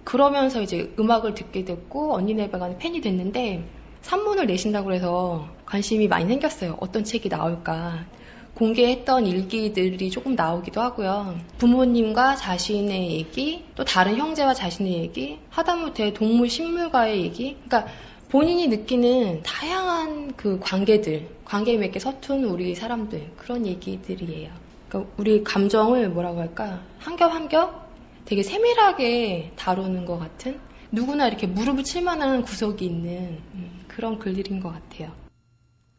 그러면서 0.03 0.63
이제 0.63 0.93
음악을 0.99 1.35
듣게 1.35 1.65
됐고 1.65 2.15
언니네 2.15 2.51
배가 2.51 2.77
팬이 2.79 3.01
됐는데 3.01 3.69
산문을 4.03 4.47
내신다고 4.47 4.93
해서 4.93 5.49
관심이 5.65 6.09
많이 6.09 6.27
생겼어요. 6.27 6.77
어떤 6.81 7.05
책이 7.05 7.29
나올까. 7.29 8.07
공개했던 8.55 9.27
일기들이 9.27 10.11
조금 10.11 10.35
나오기도 10.35 10.81
하고요. 10.81 11.39
부모님과 11.59 12.37
자신의 12.37 13.13
얘기, 13.13 13.65
또 13.75 13.85
다른 13.85 14.17
형제와 14.17 14.55
자신의 14.55 14.95
얘기, 14.95 15.39
하다못해 15.51 16.15
동물 16.15 16.49
식물과의 16.49 17.21
얘기. 17.23 17.59
그러니까 17.67 17.93
본인이 18.31 18.69
느끼는 18.69 19.43
다양한 19.43 20.33
그 20.37 20.59
관계들, 20.59 21.29
관계 21.45 21.77
맺게 21.77 21.99
서툰 21.99 22.45
우리 22.45 22.75
사람들, 22.75 23.33
그런 23.37 23.67
얘기들이에요. 23.67 24.66
그러니까 24.97 25.13
우리 25.17 25.45
감정을 25.45 26.09
뭐라고 26.09 26.41
할까? 26.41 26.83
한겹 26.99 27.33
한겹 27.33 27.87
되게 28.25 28.43
세밀하게 28.43 29.53
다루는 29.57 30.07
것 30.07 30.19
같은 30.19 30.59
누구나 30.91 31.29
이렇게 31.29 31.47
무릎을 31.47 31.85
칠 31.85 32.03
만한 32.03 32.43
구석이 32.43 32.85
있는 32.85 33.41
음, 33.55 33.85
그런 33.89 34.19
글들인 34.19 34.61
것 34.61 34.73
같아요. 34.73 35.13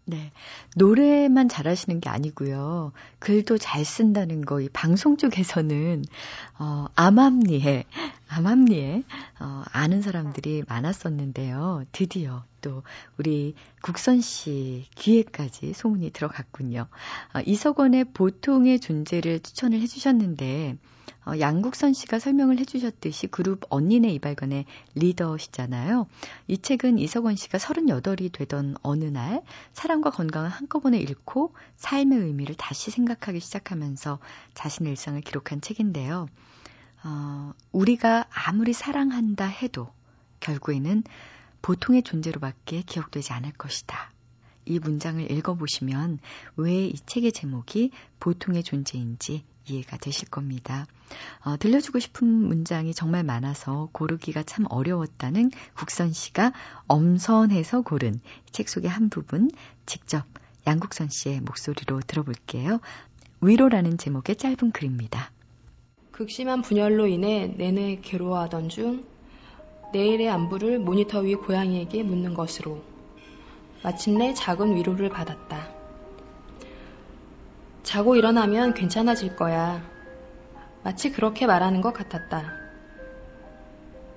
네. 0.06 0.32
노래만 0.78 1.50
잘하시는 1.50 2.00
게 2.00 2.10
아니고요. 2.10 2.94
글도 3.20 3.58
잘 3.58 3.84
쓴다는 3.84 4.46
거, 4.46 4.62
이 4.62 4.70
방송 4.70 5.18
쪽에서는, 5.18 6.06
어, 6.60 6.86
암암리에, 6.96 7.84
암암리에, 8.30 9.04
어, 9.40 9.64
아는 9.72 10.02
사람들이 10.02 10.64
많았었는데요. 10.68 11.86
드디어 11.92 12.44
또 12.62 12.84
우리 13.18 13.56
국선 13.82 14.22
씨 14.22 14.86
귀에까지 14.96 15.74
소문이 15.74 16.12
들어갔군요. 16.12 16.88
어, 17.34 17.40
이석원의 17.46 18.06
보통의 18.14 18.80
존재를 18.80 19.40
추천을 19.40 19.80
해주셨는데, 19.82 20.78
어, 21.28 21.40
양국선 21.40 21.92
씨가 21.92 22.20
설명을 22.20 22.58
해주셨듯이 22.60 23.28
그룹 23.28 23.66
언니네 23.70 24.10
이발관의 24.14 24.66
리더시잖아요. 24.96 26.08
이 26.48 26.58
책은 26.58 27.00
이석원 27.00 27.36
씨가 27.36 27.58
38이 27.58 28.32
되던 28.32 28.78
어느 28.82 29.04
날 29.04 29.42
사랑과 29.74 30.10
건강을 30.10 30.50
한꺼번에 30.50 30.98
잃고 31.00 31.54
삶의 31.76 32.20
의미를 32.20 32.56
다시 32.56 32.92
생각하기 32.92 33.42
시작하면서 33.42 34.20
자신의 34.54 34.92
일상을 34.92 35.20
기록한 35.22 35.60
책인데요. 35.60 36.28
어, 37.04 37.54
우리가 37.72 38.26
아무리 38.32 38.74
사랑한다 38.74 39.46
해도 39.46 39.92
결국에는 40.40 41.04
보통의 41.62 42.04
존재로밖에 42.04 42.82
기억되지 42.84 43.34
않을 43.34 43.52
것이다. 43.54 44.12
이 44.66 44.80
문장을 44.80 45.32
읽어보시면 45.32 46.20
왜 46.58 46.88
이 46.88 46.96
책의 47.06 47.32
제목이 47.32 47.92
보통의 48.20 48.64
존재인지 48.64 49.46
이해가 49.66 49.98
되실 49.98 50.30
겁니다. 50.30 50.86
어, 51.44 51.58
들려주고 51.58 52.00
싶은 52.00 52.28
문장이 52.28 52.94
정말 52.94 53.24
많아서 53.24 53.90
고르기가 53.92 54.44
참 54.44 54.66
어려웠다는 54.70 55.52
국선 55.74 56.14
씨가 56.14 56.54
엄선해서 56.88 57.82
고른 57.82 58.20
책 58.52 58.70
속의 58.70 58.90
한 58.90 59.10
부분 59.10 59.50
직접 59.86 60.26
양국선 60.66 61.10
씨의 61.10 61.42
목소리로 61.42 62.02
들어볼게요. 62.02 62.80
위로라는 63.42 63.98
제목의 63.98 64.36
짧은 64.36 64.72
글입니다. 64.72 65.32
극심한 66.18 66.64
분열로 66.64 67.06
인해 67.06 67.54
내내 67.58 68.00
괴로워하던 68.02 68.70
중 68.70 69.06
내일의 69.94 70.28
안부를 70.32 70.80
모니터 70.80 71.20
위 71.20 71.36
고양이에게 71.36 72.02
묻는 72.02 72.34
것으로 72.34 72.82
마침내 73.84 74.34
작은 74.34 74.76
위로를 74.76 75.10
받았다. 75.10 75.70
자고 77.84 78.16
일어나면 78.16 78.74
괜찮아질 78.74 79.36
거야. 79.36 79.88
마치 80.84 81.12
그렇게 81.12 81.46
말하는 81.46 81.82
것 81.82 81.94
같았다. 81.94 82.52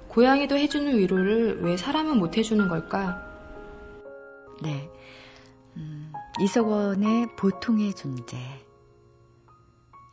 고양이도 0.08 0.56
해주는 0.56 0.96
위로를 0.96 1.60
왜 1.60 1.76
사람은 1.76 2.16
못 2.16 2.38
해주는 2.38 2.66
걸까? 2.66 3.22
네. 4.62 4.88
음, 5.76 6.14
이석원의 6.40 7.36
보통의 7.36 7.92
존재. 7.92 8.38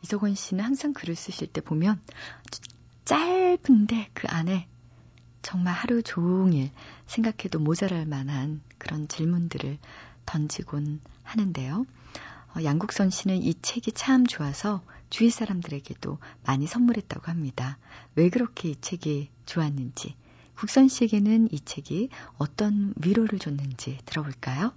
이석원 0.02 0.34
씨는 0.34 0.64
항상 0.64 0.92
글을 0.92 1.16
쓰실 1.16 1.48
때 1.48 1.60
보면 1.60 2.00
짧은데 3.04 4.10
그 4.14 4.26
안에 4.28 4.68
정말 5.42 5.74
하루 5.74 6.02
종일 6.02 6.70
생각해도 7.06 7.58
모자랄 7.58 8.06
만한 8.06 8.60
그런 8.76 9.08
질문들을 9.08 9.78
던지곤 10.26 11.00
하는데요. 11.22 11.86
어, 12.54 12.62
양국선 12.62 13.10
씨는 13.10 13.42
이 13.42 13.54
책이 13.60 13.92
참 13.92 14.26
좋아서 14.26 14.82
주위 15.10 15.30
사람들에게도 15.30 16.18
많이 16.44 16.66
선물했다고 16.66 17.26
합니다. 17.26 17.78
왜 18.14 18.28
그렇게 18.28 18.70
이 18.70 18.76
책이 18.80 19.30
좋았는지, 19.46 20.16
국선 20.54 20.88
씨에게는 20.88 21.48
이 21.52 21.60
책이 21.60 22.10
어떤 22.36 22.92
위로를 22.96 23.38
줬는지 23.38 23.98
들어볼까요? 24.04 24.72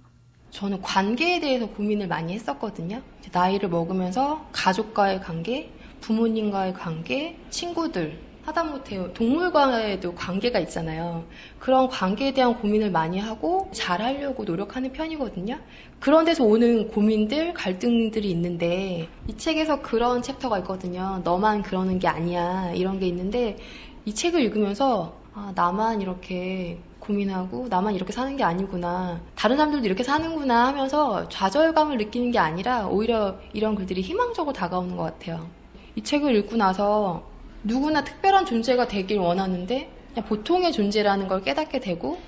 저는 0.52 0.82
관계에 0.82 1.40
대해서 1.40 1.66
고민을 1.66 2.08
많이 2.08 2.34
했었거든요. 2.34 3.00
나이를 3.32 3.70
먹으면서 3.70 4.46
가족과의 4.52 5.20
관계, 5.20 5.72
부모님과의 6.02 6.74
관계, 6.74 7.38
친구들, 7.48 8.20
하다못해 8.42 9.14
동물과에도 9.14 10.14
관계가 10.14 10.58
있잖아요. 10.60 11.24
그런 11.58 11.88
관계에 11.88 12.34
대한 12.34 12.60
고민을 12.60 12.90
많이 12.90 13.18
하고 13.18 13.70
잘 13.72 14.02
하려고 14.02 14.44
노력하는 14.44 14.92
편이거든요. 14.92 15.58
그런 16.00 16.24
데서 16.24 16.44
오는 16.44 16.88
고민들, 16.88 17.54
갈등들이 17.54 18.30
있는데 18.30 19.08
이 19.28 19.36
책에서 19.36 19.80
그런 19.80 20.22
챕터가 20.22 20.58
있거든요. 20.58 21.22
너만 21.24 21.62
그러는 21.62 21.98
게 21.98 22.08
아니야. 22.08 22.72
이런 22.74 22.98
게 22.98 23.06
있는데 23.06 23.56
이 24.04 24.14
책을 24.14 24.40
읽으면서 24.42 25.16
아, 25.34 25.52
나만 25.54 26.02
이렇게 26.02 26.82
고민하고 27.02 27.66
나만 27.68 27.94
이렇게 27.94 28.12
사는 28.12 28.36
게 28.36 28.44
아니구나. 28.44 29.20
다른 29.34 29.56
사람들도 29.56 29.84
이렇게 29.86 30.02
사는구나 30.04 30.66
하면서 30.68 31.28
좌절감을 31.28 31.98
느끼는 31.98 32.30
게 32.30 32.38
아니라 32.38 32.86
오히려 32.86 33.38
이런 33.52 33.74
글들이 33.74 34.02
희망적으로 34.02 34.52
다가오는 34.52 34.96
것 34.96 35.02
같아요. 35.04 35.50
이 35.96 36.02
책을 36.02 36.34
읽고 36.36 36.56
나서 36.56 37.24
누구나 37.64 38.04
특별한 38.04 38.46
존재가 38.46 38.88
되길 38.88 39.18
원하는데 39.18 39.90
그냥 40.14 40.28
보통의 40.28 40.72
존재라는 40.72 41.28
걸 41.28 41.42
깨닫게 41.42 41.80
되고 41.80 42.18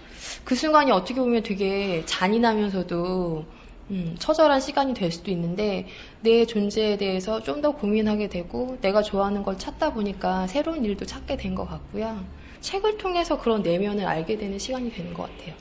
그 0.45 0.55
순간이 0.55 0.91
어떻게 0.93 1.21
보면 1.21 1.43
되게 1.43 2.05
잔인하면서도 2.07 3.45
음, 3.91 4.17
처절한 4.19 4.61
시간이 4.61 4.95
될 4.95 5.13
수도 5.13 5.31
있는데 5.31 5.87
내 6.21 6.47
존재에 6.47 6.97
대해서 6.97 7.43
좀 7.43 7.61
더 7.63 7.73
고민하게 7.73 8.29
되고 8.29 8.77
내가 8.81 9.03
좋아하는 9.03 9.43
걸 9.43 9.57
찾다 9.59 9.93
보니까 9.95 10.47
새로운 10.47 10.85
일도 10.85 11.05
찾게 11.07 11.37
된 11.37 11.55
것 11.55 11.67
같고요. 11.69 12.25
책을 12.65 12.97
통해서 12.97 13.39
그런 13.39 13.63
내면을 13.63 14.07
알게 14.07 14.39
되는 14.39 14.59
시간이 14.59 14.91
되는 14.91 15.13
것 15.13 15.29
같아요. 15.31 15.55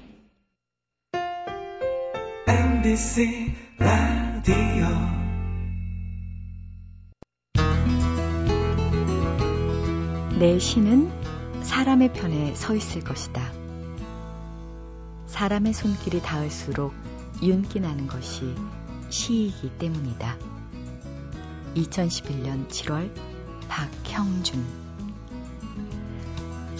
MBC 2.47 3.53
라디오 3.77 4.87
내 10.39 10.57
시는 10.59 11.11
사람의 11.61 12.13
편에 12.13 12.55
서 12.55 12.73
있을 12.73 13.03
것이다. 13.03 13.51
사람의 15.27 15.73
손길이 15.73 16.21
닿을수록 16.21 16.93
윤기 17.41 17.81
나는 17.81 18.07
것이 18.07 18.55
시이기 19.09 19.77
때문이다. 19.77 20.37
2011년 21.75 22.69
7월 22.69 23.13
박형준 23.67 24.82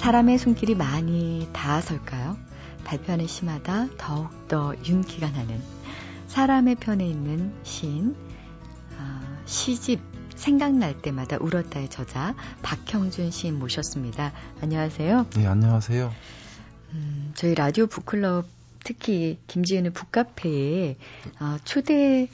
사람의 0.04 0.38
손길이 0.38 0.76
많이 0.76 1.48
닿아설까요? 1.54 2.36
발표하는 2.84 3.26
시마다 3.26 3.88
더욱더 3.98 4.76
윤기가 4.86 5.30
나는 5.30 5.62
사람의 6.28 6.76
편에 6.76 7.08
있는 7.08 7.54
시인 7.64 8.14
어, 8.98 9.38
시집 9.46 10.02
생각날 10.36 11.02
때마다 11.02 11.38
울었다의 11.40 11.90
저자 11.90 12.36
박형준 12.64 13.32
시인 13.32 13.58
모셨습니다. 13.58 14.34
안녕하세요. 14.60 15.28
네, 15.38 15.48
안녕하세요. 15.48 16.14
음, 16.92 17.32
저희 17.36 17.56
라디오 17.56 17.88
북클럽 17.88 18.46
특히 18.84 19.40
김지은의 19.48 19.94
북카페에 19.94 20.98
어, 21.40 21.58
초대 21.64 22.28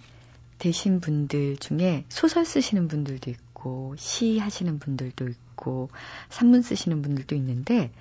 되신 0.58 1.02
분들 1.02 1.58
중에 1.58 2.06
소설 2.10 2.46
쓰시는 2.46 2.88
분들도 2.88 3.30
있고 3.30 3.94
시 4.00 4.40
하시는 4.40 4.80
분들도 4.80 5.28
있고 5.60 5.90
산문 6.30 6.62
쓰시는 6.62 7.02
분들도 7.02 7.36
있는데 7.36 7.92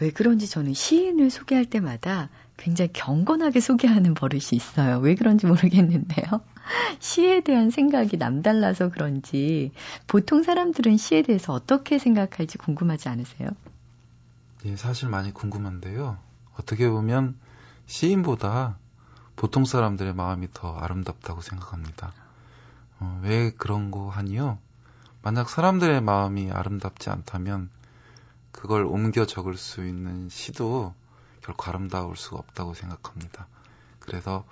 왜 0.00 0.10
그런지 0.10 0.48
저는 0.48 0.74
시인을 0.74 1.30
소개할 1.30 1.66
때마다 1.66 2.30
굉장히 2.56 2.92
경건하게 2.92 3.60
소개하는 3.60 4.14
버릇이 4.14 4.42
있어요. 4.52 4.98
왜 4.98 5.14
그런지 5.14 5.46
모르겠는데요. 5.46 6.24
시에 6.98 7.40
대한 7.42 7.70
생각이 7.70 8.16
남달라서 8.16 8.90
그런지 8.90 9.72
보통 10.06 10.42
사람들은 10.42 10.96
시에 10.96 11.22
대해서 11.22 11.52
어떻게 11.52 11.98
생각할지 11.98 12.58
궁금하지 12.58 13.08
않으세요? 13.08 13.50
예, 14.64 14.76
사실 14.76 15.08
많이 15.08 15.32
궁금한데요. 15.32 16.16
어떻게 16.58 16.88
보면 16.88 17.36
시인보다 17.86 18.78
보통 19.36 19.64
사람들의 19.64 20.14
마음이 20.14 20.48
더 20.54 20.76
아름답다고 20.76 21.40
생각합니다. 21.40 22.12
어, 23.00 23.20
왜 23.22 23.50
그런 23.50 23.90
거 23.90 24.08
하니요? 24.08 24.58
만약 25.24 25.48
사람들의 25.48 26.02
마음이 26.02 26.50
아름답지 26.50 27.08
않다면 27.08 27.70
그걸 28.52 28.84
옮겨 28.84 29.24
적을 29.24 29.56
수 29.56 29.86
있는 29.86 30.28
시도 30.28 30.92
결코 31.40 31.70
아름다울 31.70 32.14
수가 32.14 32.36
없다고 32.36 32.74
생각합니다. 32.74 33.46
그래서 34.00 34.44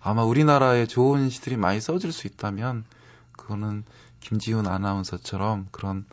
아마 0.00 0.24
우리나라에 0.24 0.86
좋은 0.86 1.30
시들이 1.30 1.56
많이 1.56 1.80
써질 1.80 2.10
수 2.10 2.26
있다면 2.26 2.84
그거는 3.36 3.84
김지훈 4.18 4.66
아나운서처럼 4.66 5.68
그런 5.70 6.04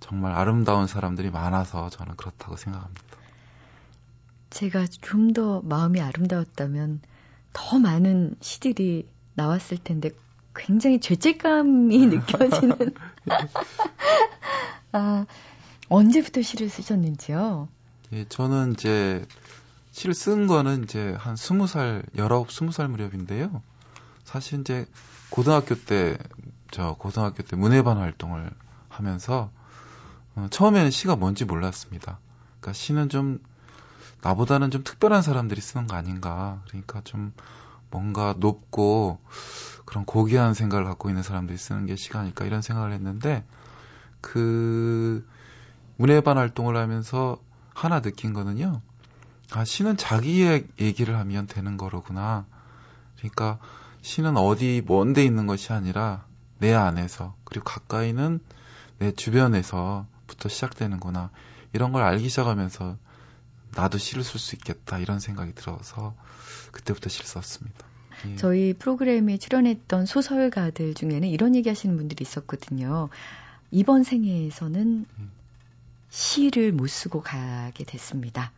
정말 0.00 0.32
아름다운 0.32 0.86
사람들이 0.86 1.30
많아서 1.30 1.90
저는 1.90 2.16
그렇다고 2.16 2.56
생각합니다. 2.56 3.02
제가 4.48 4.86
좀 4.86 5.34
더 5.34 5.60
마음이 5.60 6.00
아름다웠다면 6.00 7.02
더 7.52 7.78
많은 7.78 8.36
시들이 8.40 9.06
나왔을 9.34 9.76
텐데 9.76 10.10
굉장히 10.54 11.00
죄책감이 11.00 12.06
느껴지는. 12.06 12.94
아, 14.92 15.26
언제부터 15.88 16.42
시를 16.42 16.68
쓰셨는지요? 16.68 17.68
예, 18.12 18.24
저는 18.28 18.72
이제 18.72 19.24
시를 19.92 20.14
쓴 20.14 20.46
거는 20.46 20.84
이제 20.84 21.14
한 21.18 21.36
스무 21.36 21.66
살, 21.66 22.02
열아홉, 22.16 22.50
스무 22.50 22.72
살 22.72 22.88
무렵인데요. 22.88 23.62
사실 24.24 24.60
이제 24.60 24.86
고등학교 25.30 25.74
때, 25.74 26.18
저 26.70 26.94
고등학교 26.98 27.42
때 27.42 27.56
문예반 27.56 27.98
활동을 27.98 28.50
하면서 28.88 29.50
어, 30.36 30.46
처음에는 30.50 30.90
시가 30.90 31.16
뭔지 31.16 31.44
몰랐습니다. 31.44 32.18
그러니까 32.60 32.72
시는 32.72 33.08
좀 33.08 33.40
나보다는 34.22 34.70
좀 34.70 34.84
특별한 34.84 35.22
사람들이 35.22 35.60
쓰는 35.60 35.86
거 35.86 35.96
아닌가. 35.96 36.62
그러니까 36.68 37.00
좀 37.04 37.32
뭔가 37.90 38.34
높고 38.38 39.18
그런 39.84 40.04
고귀한 40.04 40.54
생각을 40.54 40.84
갖고 40.84 41.08
있는 41.08 41.22
사람들이 41.22 41.58
쓰는 41.58 41.86
게 41.86 41.96
시가 41.96 42.20
아닐까 42.20 42.44
이런 42.44 42.62
생각을 42.62 42.92
했는데 42.92 43.44
그 44.20 45.26
문예반 45.96 46.38
활동을 46.38 46.76
하면서 46.76 47.38
하나 47.74 48.00
느낀 48.00 48.32
거는요. 48.32 48.80
아, 49.52 49.64
시는 49.64 49.96
자기의 49.96 50.66
얘기를 50.80 51.18
하면 51.18 51.46
되는 51.46 51.76
거로구나. 51.76 52.46
그러니까 53.18 53.58
시는 54.02 54.36
어디 54.36 54.82
먼데 54.86 55.24
있는 55.24 55.46
것이 55.46 55.72
아니라 55.72 56.24
내 56.58 56.72
안에서 56.72 57.34
그리고 57.44 57.64
가까이는 57.64 58.40
내 58.98 59.12
주변에서부터 59.12 60.48
시작되는구나. 60.48 61.30
이런 61.72 61.92
걸 61.92 62.02
알기 62.02 62.28
시작하면서 62.28 62.96
나도 63.74 63.98
시를 63.98 64.24
쓸 64.24 64.40
수 64.40 64.54
있겠다 64.56 64.98
이런 64.98 65.20
생각이 65.20 65.54
들어서 65.54 66.14
그때부터 66.72 67.08
시를 67.08 67.26
썼습니다. 67.26 67.89
예. 68.28 68.36
저희 68.36 68.74
프로그램에 68.74 69.38
출연했던 69.38 70.06
소설가들 70.06 70.94
중에는 70.94 71.28
이런 71.28 71.54
얘기 71.54 71.68
하시는 71.68 71.96
분들이 71.96 72.22
있었거든요. 72.22 73.08
이번 73.70 74.02
생애에서는 74.02 75.06
예. 75.20 75.24
시를 76.10 76.72
못 76.72 76.88
쓰고 76.88 77.22
가게 77.22 77.84
됐습니다. 77.84 78.52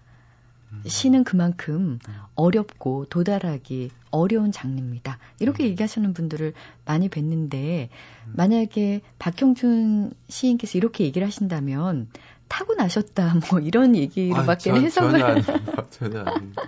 음. 0.72 0.83
시는 0.87 1.25
그만큼 1.25 1.98
음. 2.09 2.14
어렵고 2.35 3.07
도달하기 3.07 3.90
어려운 4.11 4.53
장르입니다. 4.53 5.18
이렇게 5.38 5.64
음. 5.64 5.68
얘기하시는 5.68 6.14
분들을 6.14 6.55
많이 6.85 7.09
뵀는데 7.09 7.88
만약에 8.33 9.03
박형준 9.18 10.12
시인께서 10.29 10.79
이렇게 10.79 11.05
얘기를 11.05 11.27
하신다면 11.27 12.09
타고 12.48 12.74
나셨다 12.74 13.35
뭐 13.50 13.61
이런 13.61 13.96
얘기로밖에 13.96 14.70
아, 14.70 14.74
해석을 14.74 15.18
전혀 15.18 15.24
아닙니다. 15.24 15.87
전혀 15.90 16.20
아닙니다. 16.20 16.62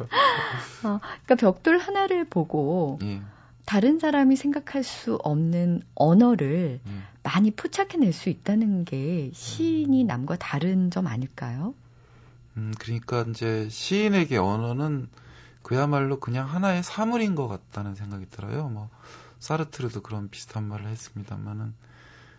어, 0.84 1.00
그러니까 1.00 1.34
벽돌 1.36 1.78
하나를 1.78 2.24
보고 2.24 2.98
예. 3.02 3.22
다른 3.64 3.98
사람이 3.98 4.36
생각할 4.36 4.82
수 4.82 5.16
없는 5.16 5.82
언어를 5.94 6.80
예. 6.86 6.90
많이 7.22 7.50
포착해낼 7.50 8.12
수 8.12 8.28
있다는 8.28 8.84
게 8.84 9.30
시인이 9.32 10.04
남과 10.04 10.36
다른 10.36 10.90
점 10.90 11.06
아닐까요? 11.06 11.74
음, 12.56 12.72
그러니까 12.78 13.24
이제 13.28 13.68
시인에게 13.68 14.36
언어는 14.36 15.08
그야말로 15.62 16.20
그냥 16.20 16.46
하나의 16.46 16.82
사물인 16.82 17.34
것 17.34 17.48
같다는 17.48 17.94
생각이 17.94 18.26
들어요. 18.26 18.68
뭐 18.68 18.90
사르트르도 19.38 20.02
그런 20.02 20.28
비슷한 20.28 20.68
말을 20.68 20.86
했습니다만은 20.86 21.74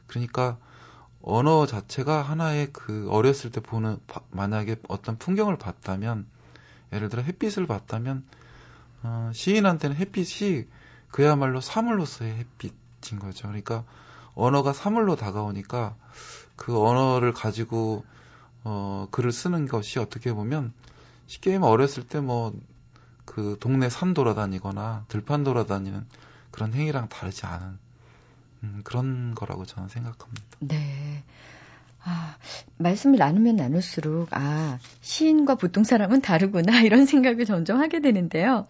그러니까 0.07 0.57
언어 1.25 1.65
자체가 1.65 2.21
하나의 2.21 2.71
그 2.71 3.07
어렸을 3.09 3.51
때 3.51 3.59
보는 3.59 3.97
만약에 4.31 4.77
어떤 4.87 5.17
풍경을 5.17 5.57
봤다면 5.57 6.27
예를 6.93 7.09
들어 7.09 7.21
햇빛을 7.23 7.67
봤다면 7.67 8.23
어, 9.03 9.31
시인한테는 9.33 9.95
햇빛이 9.95 10.65
그야말로 11.09 11.61
사물로서의 11.61 12.35
햇빛인 12.35 13.19
거죠. 13.19 13.47
그러니까 13.47 13.83
언어가 14.35 14.73
사물로 14.73 15.15
다가오니까 15.15 15.95
그 16.55 16.79
언어를 16.79 17.33
가지고 17.33 18.05
어 18.63 19.07
글을 19.11 19.31
쓰는 19.31 19.67
것이 19.67 19.99
어떻게 19.99 20.33
보면 20.33 20.73
쉽게 21.27 21.51
얘기하면 21.51 21.69
어렸을 21.69 22.07
때 22.07 22.19
뭐 22.19 22.53
그 23.25 23.57
동네 23.59 23.89
산 23.89 24.13
돌아다니거나 24.13 25.05
들판 25.07 25.43
돌아다니는 25.43 26.07
그런 26.51 26.73
행위랑 26.73 27.09
다르지 27.09 27.45
않은 27.45 27.77
음, 28.63 28.81
그런 28.83 29.35
거라고 29.35 29.65
저는 29.65 29.89
생각합니다. 29.89 30.45
네. 30.59 31.23
아, 32.07 32.37
말씀을 32.77 33.17
나누면 33.17 33.55
나눌수록, 33.55 34.29
아, 34.31 34.77
시인과 35.01 35.55
보통 35.55 35.83
사람은 35.83 36.21
다르구나, 36.21 36.81
이런 36.85 37.05
생각을 37.05 37.45
점점 37.45 37.79
하게 37.79 37.99
되는데요. 37.99 38.67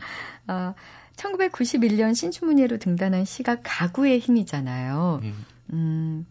아, 0.47 0.73
1991년 1.17 2.15
신춘문예로 2.15 2.77
등단한 2.77 3.25
시가 3.25 3.57
가구의 3.61 4.19
힘이잖아요. 4.19 5.19
예. 5.23 5.33
음, 5.73 6.25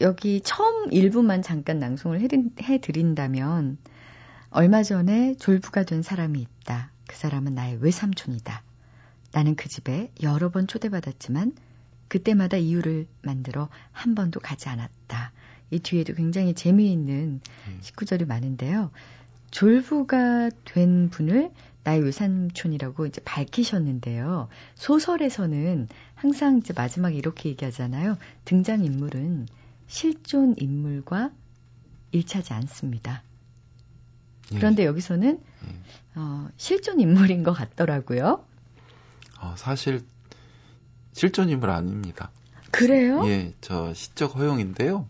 여기 0.00 0.40
처음 0.40 0.90
일부만 0.92 1.42
잠깐 1.42 1.78
낭송을 1.78 2.20
해드린다면, 2.62 3.78
얼마 4.48 4.82
전에 4.82 5.34
졸부가 5.34 5.82
된 5.82 6.02
사람이 6.02 6.40
있다. 6.40 6.90
그 7.06 7.16
사람은 7.16 7.54
나의 7.54 7.78
외삼촌이다. 7.82 8.62
나는 9.32 9.56
그 9.56 9.68
집에 9.68 10.10
여러 10.22 10.48
번 10.50 10.66
초대받았지만, 10.66 11.52
그때마다 12.08 12.56
이유를 12.56 13.06
만들어 13.22 13.68
한 13.92 14.14
번도 14.14 14.40
가지 14.40 14.68
않았다. 14.68 15.32
이 15.70 15.78
뒤에도 15.80 16.14
굉장히 16.14 16.54
재미있는 16.54 17.40
예. 17.68 17.82
식구절이 17.82 18.26
많은데요. 18.26 18.90
졸부가 19.50 20.50
된 20.64 21.10
분을 21.10 21.52
나의 21.84 22.02
외삼촌이라고 22.02 23.06
이제 23.06 23.20
밝히셨는데요. 23.24 24.48
소설에서는 24.74 25.88
항상 26.14 26.58
이제 26.58 26.72
마지막에 26.74 27.14
이렇게 27.14 27.50
얘기하잖아요. 27.50 28.16
등장 28.44 28.84
인물은 28.84 29.46
실존 29.86 30.54
인물과 30.58 31.30
일치하지 32.12 32.52
않습니다. 32.54 33.22
예. 34.52 34.56
그런데 34.56 34.84
여기서는 34.86 35.40
예. 35.40 36.20
어, 36.20 36.48
실존 36.56 37.00
인물인 37.00 37.42
것 37.42 37.52
같더라고요. 37.52 38.44
어, 39.40 39.54
사실 39.56 40.02
실존 41.14 41.48
인물 41.48 41.70
아닙니다. 41.70 42.30
그래요? 42.70 43.26
예, 43.26 43.54
저 43.60 43.94
시적 43.94 44.36
허용인데요. 44.36 45.08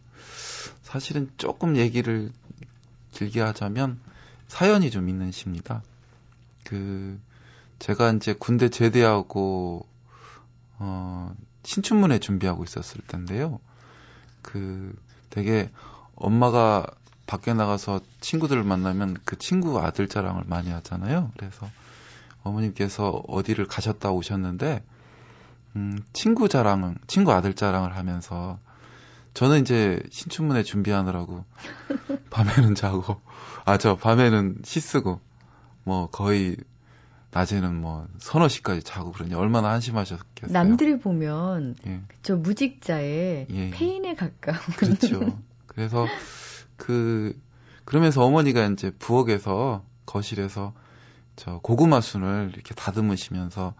사실은 0.82 1.30
조금 1.38 1.76
얘기를 1.76 2.30
길게 3.12 3.40
하자면 3.40 3.98
사연이 4.46 4.90
좀 4.90 5.08
있는 5.08 5.32
시입니다. 5.32 5.82
그 6.62 7.18
제가 7.78 8.12
이제 8.12 8.34
군대 8.34 8.68
제대하고 8.68 9.86
어 10.78 11.34
신춘문예 11.64 12.18
준비하고 12.18 12.64
있었을 12.64 13.00
텐데요. 13.06 13.58
그 14.42 14.94
되게 15.30 15.70
엄마가 16.16 16.86
밖에 17.26 17.54
나가서 17.54 18.00
친구들을 18.20 18.62
만나면 18.62 19.16
그 19.24 19.38
친구 19.38 19.80
아들 19.80 20.06
자랑을 20.06 20.44
많이 20.46 20.70
하잖아요. 20.70 21.32
그래서 21.38 21.68
어머님께서 22.42 23.24
어디를 23.26 23.66
가셨다 23.66 24.10
오셨는데 24.10 24.82
음, 25.76 25.98
친구 26.12 26.48
자랑은 26.48 26.96
친구 27.06 27.32
아들 27.32 27.54
자랑을 27.54 27.96
하면서 27.96 28.58
저는 29.34 29.62
이제 29.62 30.00
신춘문예 30.10 30.62
준비하느라고 30.62 31.44
밤에는 32.30 32.74
자고 32.74 33.20
아 33.64 33.78
저 33.78 33.96
밤에는 33.96 34.58
시 34.64 34.80
쓰고 34.80 35.20
뭐 35.84 36.08
거의 36.10 36.56
낮에는 37.32 37.74
뭐 37.74 38.06
서너 38.18 38.48
시까지 38.48 38.84
자고 38.84 39.10
그러니 39.10 39.34
얼마나 39.34 39.70
한심하셨겠어요. 39.72 40.52
남들이 40.52 40.98
보면 40.98 41.74
예. 41.86 42.00
저 42.22 42.36
무직자의 42.36 43.46
예. 43.50 43.70
페인에 43.70 44.14
가까운 44.14 44.58
그렇죠. 44.78 45.36
그래서 45.66 46.06
그 46.76 47.36
그러면서 47.84 48.22
어머니가 48.24 48.64
이제 48.66 48.92
부엌에서 48.92 49.84
거실에서 50.06 50.72
저 51.34 51.58
고구마 51.58 52.00
순을 52.00 52.52
이렇게 52.54 52.74
다듬으시면서 52.74 53.74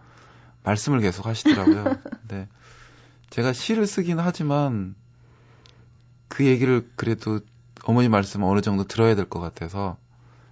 말씀을 0.65 0.99
계속 0.99 1.25
하시더라고요. 1.25 1.97
근데 2.03 2.47
제가 3.29 3.53
시를 3.53 3.87
쓰긴 3.87 4.19
하지만 4.19 4.95
그 6.27 6.45
얘기를 6.45 6.89
그래도 6.95 7.39
어머니 7.83 8.09
말씀 8.09 8.43
어느 8.43 8.61
정도 8.61 8.83
들어야 8.85 9.15
될 9.15 9.25
것 9.29 9.39
같아서 9.39 9.97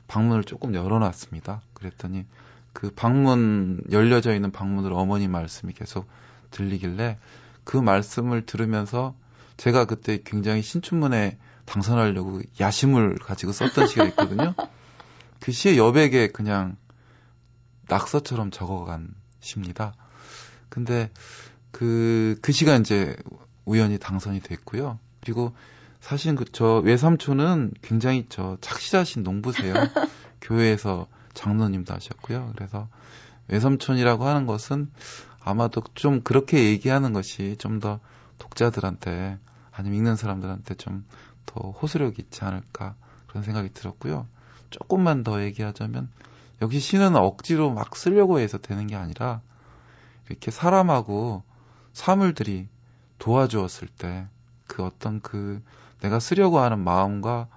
방문을 0.07 0.43
조금 0.43 0.75
열어놨습니다. 0.75 1.61
그랬더니 1.73 2.25
그 2.73 2.91
방문 2.91 3.81
열려져 3.91 4.33
있는 4.35 4.51
방문으로 4.51 4.97
어머니 4.97 5.27
말씀이 5.27 5.73
계속 5.73 6.07
들리길래 6.51 7.17
그 7.63 7.77
말씀을 7.77 8.45
들으면서 8.45 9.15
제가 9.57 9.85
그때 9.85 10.19
굉장히 10.23 10.61
신춘문에 10.61 11.37
당선하려고 11.65 12.41
야심을 12.59 13.15
가지고 13.15 13.51
썼던 13.51 13.87
시가 13.87 14.05
있거든요. 14.05 14.53
그 15.39 15.51
시의 15.51 15.77
여백에 15.77 16.27
그냥 16.27 16.75
낙서처럼 17.87 18.51
적어간 18.51 19.13
시입니다. 19.39 19.93
근데 20.73 21.11
그, 21.71 22.37
그 22.41 22.51
시가 22.51 22.75
이제 22.77 23.15
우연히 23.65 23.99
당선이 23.99 24.39
됐고요. 24.39 24.99
그리고 25.21 25.53
사실 26.01 26.35
그저 26.35 26.81
외삼촌은 26.83 27.73
굉장히 27.81 28.25
저 28.29 28.57
착실하신 28.59 29.23
농부세요. 29.23 29.73
교회에서 30.41 31.07
장로님도 31.33 31.93
하셨고요. 31.93 32.51
그래서 32.55 32.89
외삼촌이라고 33.47 34.25
하는 34.25 34.45
것은 34.45 34.91
아마도 35.39 35.83
좀 35.95 36.21
그렇게 36.21 36.65
얘기하는 36.65 37.13
것이 37.13 37.55
좀 37.59 37.79
더 37.79 37.99
독자들한테 38.39 39.37
아니면 39.71 39.97
읽는 39.97 40.15
사람들한테 40.15 40.75
좀 40.75 41.05
더 41.45 41.71
호소력이 41.71 42.21
있지 42.21 42.43
않을까 42.43 42.95
그런 43.27 43.43
생각이 43.43 43.69
들었고요. 43.73 44.27
조금만 44.69 45.23
더 45.23 45.43
얘기하자면 45.43 46.09
역시 46.61 46.79
시는 46.79 47.15
억지로 47.15 47.71
막 47.71 47.95
쓰려고 47.95 48.39
해서 48.39 48.57
되는 48.57 48.87
게 48.87 48.95
아니라 48.95 49.41
이렇게 50.29 50.51
사람하고 50.51 51.43
사물들이 51.93 52.67
도와주었을 53.19 53.87
때 53.87 54.27
그 54.67 54.83
어떤 54.83 55.21
그 55.21 55.61
내가 56.01 56.19
쓰려고 56.19 56.59
하는 56.59 56.79
마음과 56.79 57.47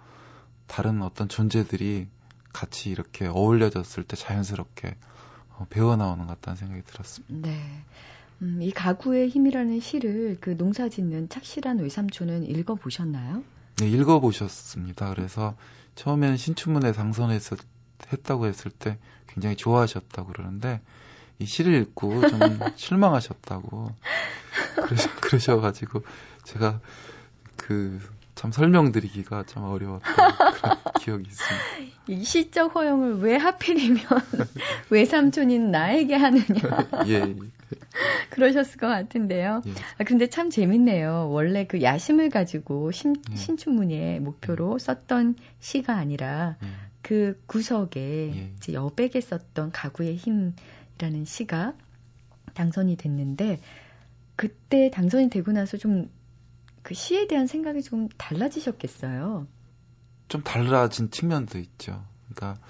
다른 0.67 1.03
어떤 1.03 1.29
존재들이 1.29 2.09
같이 2.53 2.91
이렇게 2.91 3.27
어울려졌을 3.27 4.05
때 4.05 4.17
자연스럽게 4.17 4.97
어, 5.57 5.67
배워 5.71 5.97
나오는 5.97 6.27
것 6.27 6.35
같다는 6.35 6.57
생각이 6.57 6.83
들었습니다. 6.83 7.49
네. 7.49 7.85
음, 8.43 8.61
이 8.61 8.71
가구의 8.71 9.29
힘이라는 9.31 9.81
시를 9.81 10.37
그 10.41 10.57
농사 10.57 10.89
짓는 10.89 11.31
착실한 11.31 11.79
외삼촌은 11.79 12.45
읽어보셨나요? 12.45 13.43
네, 13.77 13.89
읽어보셨습니다. 13.89 15.15
그래서 15.15 15.57
처음에는 15.95 16.37
신춘문예 16.37 16.93
당선했었, 16.93 17.59
했다고 18.13 18.47
했을 18.47 18.71
때 18.71 18.99
굉장히 19.27 19.57
좋아하셨다고 19.57 20.33
그러는데 20.33 20.83
이 21.39 21.47
시를 21.47 21.75
읽고 21.75 22.29
좀 22.29 22.39
실망하셨다고 22.77 23.95
그러셔, 24.77 25.11
그러셔가지고 25.21 26.03
제가 26.45 26.81
그 27.57 28.01
참 28.37 28.53
설명드리기가 28.53 29.45
참 29.47 29.65
어려웠던 29.65 30.15
그런 30.55 30.77
기억이 31.01 31.25
있습니다. 31.27 31.97
이 32.09 32.23
시적 32.23 32.75
허용을 32.77 33.19
왜 33.21 33.35
하필이면 33.37 34.05
외삼촌인 34.91 35.71
나에게 35.71 36.15
하느냐 36.15 36.45
예, 37.09 37.35
그러셨을 38.31 38.79
것 38.79 38.87
같은데요. 38.89 39.63
예. 39.67 39.71
아, 39.99 40.05
근데 40.05 40.29
참 40.29 40.51
재밌네요. 40.51 41.31
원래 41.31 41.67
그 41.67 41.81
야심을 41.81 42.29
가지고 42.29 42.93
신, 42.93 43.17
예. 43.33 43.37
신춘문예 43.37 44.21
목표로 44.21 44.79
썼던 44.79 45.37
시가 45.59 45.97
아니라 45.97 46.57
예, 46.63 46.67
그 47.01 47.41
구석에 47.47 48.01
예. 48.35 48.53
이제 48.59 48.75
여백에 48.75 49.19
썼던 49.19 49.73
가구의 49.73 50.17
힘이 50.17 50.53
라는 50.99 51.25
시가 51.25 51.75
당선이 52.55 52.97
됐는데 52.97 53.61
그때 54.37 54.91
당선이 54.91 55.31
되고 55.31 55.53
나서 55.53 55.77
좀 55.77 56.11
그 56.87 56.95
시에 56.95 57.27
대한 57.27 57.49
생각이 57.49 57.83
좀 57.83 58.09
달라지셨겠어요. 58.17 59.49
좀 60.29 60.43
달라진 60.45 61.11
측면도 61.11 61.59
있죠. 61.59 62.05
그러니까 62.31 62.63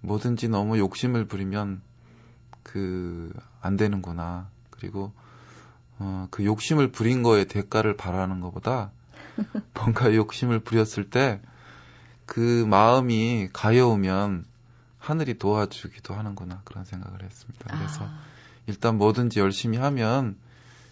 뭐든지 0.00 0.48
너무 0.48 0.78
욕심을 0.78 1.24
부리면 1.24 1.82
그 2.62 3.32
안 3.60 3.76
되는구나. 3.76 4.48
그리고 4.70 5.12
어, 5.98 6.28
그 6.30 6.44
욕심을 6.44 6.92
부린 6.92 7.24
거에 7.24 7.44
대가를 7.44 7.96
바라는 7.96 8.40
것보다 8.40 8.92
뭔가 9.74 10.14
욕심을 10.14 10.60
부렸을 10.60 11.10
때 11.10 11.40
그 12.26 12.64
마음이 12.64 13.48
가여우면 13.52 14.44
하늘이 15.02 15.36
도와주기도 15.36 16.14
하는구나 16.14 16.62
그런 16.64 16.84
생각을 16.84 17.24
했습니다. 17.24 17.76
그래서 17.76 18.04
아, 18.04 18.20
일단 18.68 18.98
뭐든지 18.98 19.40
열심히 19.40 19.76
하면 19.78 20.36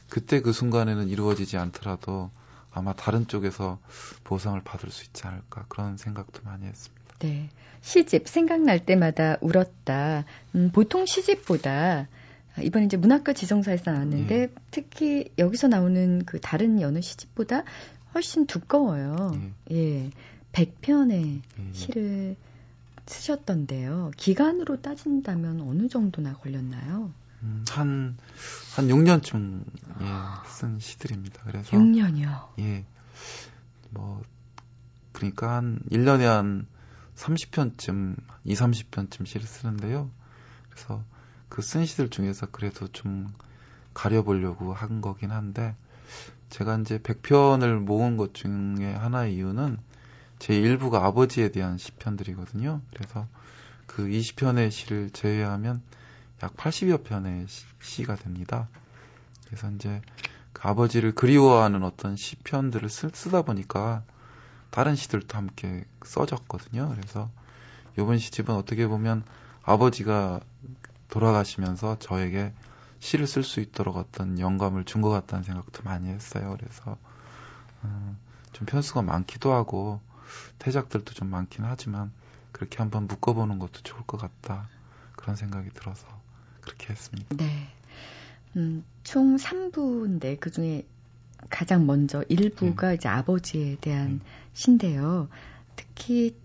그때 0.08 0.40
그 0.40 0.52
순간에는 0.52 1.08
이루어지지 1.08 1.56
않더라도 1.56 2.30
아마 2.72 2.92
다른 2.92 3.28
쪽에서 3.28 3.78
보상을 4.24 4.60
받을 4.64 4.90
수 4.90 5.04
있지 5.04 5.28
않을까 5.28 5.64
그런 5.68 5.96
생각도 5.96 6.40
많이 6.42 6.66
했습니다. 6.66 7.00
네. 7.20 7.50
시집 7.82 8.28
생각날 8.28 8.84
때마다 8.84 9.36
울었다. 9.40 10.24
음, 10.56 10.70
보통 10.72 11.06
시집보다 11.06 12.08
이번 12.62 12.82
이제 12.84 12.96
문학과 12.96 13.32
지정사에서 13.32 13.92
나왔는데 13.92 14.34
예. 14.34 14.48
특히 14.72 15.30
여기서 15.38 15.68
나오는 15.68 16.24
그 16.26 16.40
다른 16.40 16.80
여느 16.80 17.00
시집보다 17.00 17.62
훨씬 18.12 18.46
두꺼워요. 18.46 19.40
예. 19.70 20.10
100편의 20.52 21.42
예. 21.42 21.72
시를 21.72 22.36
쓰셨던데요. 23.10 24.12
기간으로 24.16 24.80
따진다면 24.80 25.60
어느 25.62 25.88
정도나 25.88 26.34
걸렸나요? 26.34 27.12
음, 27.42 27.64
한, 27.68 28.16
한 28.76 28.88
6년쯤, 28.88 29.64
예, 30.00 30.48
쓴 30.48 30.78
시들입니다. 30.78 31.42
그래서. 31.44 31.76
6년이요. 31.76 32.48
예. 32.60 32.84
뭐, 33.90 34.22
그러니까 35.12 35.56
한 35.56 35.80
1년에 35.90 36.22
한 36.24 36.66
30편쯤, 37.16 38.16
2, 38.44 38.54
30편쯤 38.54 39.26
시를 39.26 39.46
쓰는데요. 39.46 40.10
그래서 40.70 41.02
그 41.48 41.62
쓴 41.62 41.84
시들 41.84 42.08
중에서 42.10 42.46
그래도 42.46 42.88
좀 42.88 43.32
가려보려고 43.92 44.72
한 44.72 45.00
거긴 45.00 45.30
한데, 45.32 45.74
제가 46.50 46.78
이제 46.78 46.98
100편을 46.98 47.78
모은 47.80 48.16
것 48.16 48.34
중에 48.34 48.92
하나의 48.94 49.34
이유는 49.34 49.78
제 50.40 50.54
일부가 50.58 51.04
아버지에 51.06 51.50
대한 51.50 51.78
시편들이거든요. 51.78 52.80
그래서 52.94 53.28
그 53.86 54.06
20편의 54.06 54.70
시를 54.70 55.10
제외하면 55.10 55.82
약 56.42 56.56
80여 56.56 57.04
편의 57.04 57.46
시, 57.80 58.02
가 58.04 58.16
됩니다. 58.16 58.68
그래서 59.46 59.70
이제 59.70 60.00
그 60.52 60.66
아버지를 60.66 61.14
그리워하는 61.14 61.82
어떤 61.84 62.16
시편들을 62.16 62.88
쓰, 62.88 63.10
쓰다 63.12 63.42
보니까 63.42 64.02
다른 64.70 64.96
시들도 64.96 65.36
함께 65.36 65.84
써졌거든요. 66.04 66.88
그래서 66.96 67.30
이번 67.98 68.18
시집은 68.18 68.54
어떻게 68.54 68.86
보면 68.86 69.24
아버지가 69.62 70.40
돌아가시면서 71.08 71.98
저에게 71.98 72.54
시를 73.00 73.26
쓸 73.26 73.42
수 73.42 73.60
있도록 73.60 73.96
어떤 73.96 74.38
영감을 74.38 74.84
준 74.84 75.02
것 75.02 75.10
같다는 75.10 75.44
생각도 75.44 75.82
많이 75.82 76.08
했어요. 76.08 76.56
그래서 76.58 76.96
음, 77.84 78.16
좀 78.52 78.66
편수가 78.66 79.02
많기도 79.02 79.52
하고 79.52 80.00
태작들도 80.58 81.14
좀 81.14 81.28
많긴 81.28 81.64
하지만 81.64 82.12
그렇게 82.52 82.78
한번 82.78 83.06
묶어보는 83.06 83.58
것도 83.58 83.82
좋을 83.82 84.02
것 84.06 84.18
같다 84.18 84.68
그런 85.16 85.36
생각이 85.36 85.70
들어서 85.70 86.06
그렇게 86.60 86.90
했습니다. 86.90 87.36
네. 87.36 87.68
음, 88.56 88.84
총 89.04 89.36
3부인데 89.36 90.40
그 90.40 90.50
중에 90.50 90.86
가장 91.48 91.86
먼저 91.86 92.20
1부가 92.22 92.94
이제 92.94 93.08
아버지에 93.08 93.76
대한 93.80 94.20
시인데요. 94.52 95.28
특히 95.76 96.36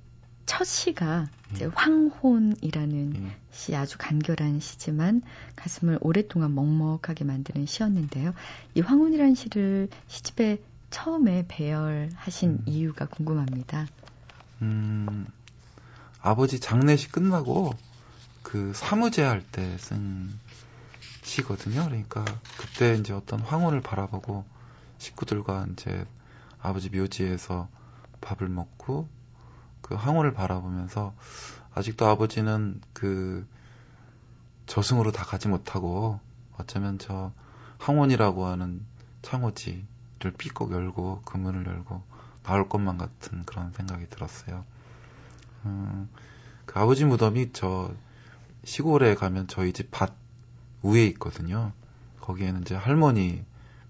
첫 0.45 0.63
시가 0.63 1.27
이제 1.51 1.65
황혼이라는 1.65 3.15
예. 3.15 3.37
시 3.51 3.75
아주 3.75 3.97
간결한 3.97 4.59
시지만 4.59 5.21
가슴을 5.55 5.97
오랫동안 6.01 6.53
먹먹하게 6.53 7.23
만드는 7.23 7.65
시였는데요. 7.65 8.33
이 8.75 8.81
황혼이라는 8.81 9.35
시를 9.35 9.89
시집에 10.07 10.59
처음에 10.95 11.43
배열하신 11.49 12.49
음. 12.51 12.63
이유가 12.65 13.05
궁금합니다. 13.05 13.86
음, 14.62 15.27
아버지 16.21 16.62
장례식 16.62 17.12
끝나고 17.12 17.73
그 18.43 18.71
사무제 18.73 19.21
할 19.21 19.43
때 19.51 19.75
쓴 19.77 20.39
시거든요. 21.21 21.84
그러니까 21.84 22.23
그때 22.58 22.95
이제 22.95 23.12
어떤 23.12 23.41
황혼을 23.41 23.81
바라보고 23.81 24.45
식구들과 24.99 25.67
이제 25.73 26.05
아버지 26.62 26.89
묘지에서 26.89 27.67
밥을 28.21 28.47
먹고 28.47 29.10
그 29.81 29.95
황혼을 29.95 30.34
바라보면서 30.34 31.13
아직도 31.73 32.05
아버지는 32.08 32.79
그 32.93 33.45
저승으로 34.67 35.12
다 35.12 35.25
가지 35.25 35.49
못하고 35.49 36.21
어쩌면 36.58 36.99
저 36.99 37.34
황혼이라고 37.79 38.45
하는 38.45 38.86
창호지 39.23 39.86
를 40.25 40.33
삐꼭 40.33 40.71
열고 40.71 41.21
그 41.23 41.38
문을 41.38 41.65
열고 41.67 42.01
나올 42.43 42.67
것만 42.67 42.97
같은 42.97 43.43
그런 43.45 43.71
생각이 43.73 44.09
들었어요. 44.09 44.65
음, 45.65 46.09
그 46.65 46.79
아버지 46.79 47.05
무덤이 47.05 47.51
저 47.53 47.93
시골에 48.63 49.13
가면 49.15 49.47
저희 49.47 49.71
집 49.71 49.91
밭 49.91 50.13
위에 50.83 51.05
있거든요. 51.07 51.73
거기에는 52.21 52.61
이제 52.61 52.75
할머니 52.75 53.45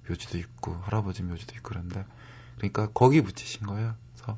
묘지도 0.09 0.37
있고 0.37 0.75
할아버지 0.83 1.23
묘지도 1.23 1.55
있고 1.55 1.69
그런데 1.69 2.05
그러니까 2.57 2.89
거기 2.93 3.21
붙이신 3.21 3.65
거예요. 3.65 3.95
그래서 4.13 4.37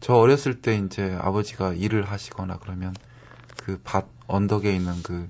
저 0.00 0.14
어렸을 0.14 0.62
때 0.62 0.76
이제 0.76 1.16
아버지가 1.20 1.74
일을 1.74 2.10
하시거나 2.10 2.58
그러면 2.58 2.94
그 3.58 3.78
밭 3.84 4.06
언덕에 4.26 4.74
있는 4.74 5.02
그, 5.02 5.28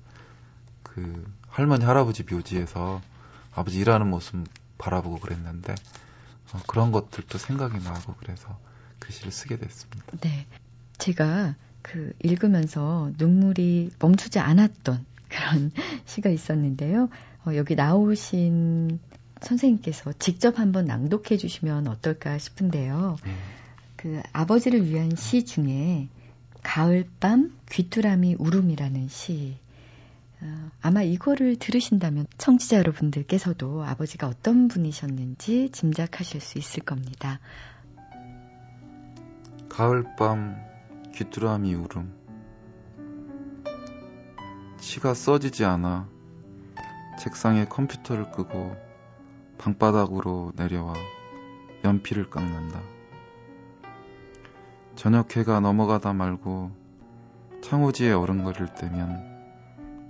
그 0.82 1.24
할머니 1.48 1.84
할아버지 1.84 2.22
묘지에서 2.24 3.00
아버지 3.54 3.78
일하는 3.80 4.08
모습 4.08 4.44
바라보고 4.78 5.18
그랬는데 5.18 5.74
어, 6.52 6.60
그런 6.66 6.92
것들도 6.92 7.38
생각이 7.38 7.82
나고 7.82 8.14
그래서 8.18 8.58
글씨를 8.98 9.32
쓰게 9.32 9.58
됐습니다. 9.58 10.04
네. 10.20 10.46
제가 10.98 11.54
그 11.82 12.12
읽으면서 12.22 13.10
눈물이 13.18 13.90
멈추지 13.98 14.38
않았던 14.38 15.04
그런 15.28 15.70
시가 16.04 16.30
있었는데요. 16.30 17.08
어, 17.46 17.54
여기 17.54 17.74
나오신 17.74 18.98
선생님께서 19.40 20.12
직접 20.18 20.58
한번 20.58 20.86
낭독해 20.86 21.36
주시면 21.36 21.88
어떨까 21.88 22.38
싶은데요. 22.38 23.16
예. 23.26 23.36
그 23.96 24.22
아버지를 24.32 24.86
위한 24.88 25.14
시 25.14 25.44
중에 25.44 26.08
가을밤 26.62 27.56
귀뚜라미 27.70 28.36
울음이라는 28.38 29.08
시. 29.08 29.58
어, 30.42 30.70
아마 30.82 31.02
이거를 31.02 31.56
들으신다면 31.56 32.26
청취자 32.38 32.78
여러분들께서도 32.78 33.84
아버지가 33.84 34.28
어떤 34.28 34.68
분이셨는지 34.68 35.70
짐작하실 35.70 36.40
수 36.40 36.58
있을 36.58 36.82
겁니다. 36.82 37.40
가을밤 39.68 40.56
귀뚜라미 41.14 41.74
울음 41.74 42.14
시가 44.78 45.14
써지지 45.14 45.64
않아 45.64 46.08
책상에 47.18 47.64
컴퓨터를 47.64 48.30
끄고 48.30 48.76
방바닥으로 49.58 50.52
내려와 50.54 50.94
연필을 51.82 52.30
깎는다. 52.30 52.80
저녁 54.94 55.36
해가 55.36 55.60
넘어가다 55.60 56.12
말고 56.12 56.70
창호지에 57.62 58.12
어른거릴 58.12 58.68
때면 58.74 59.35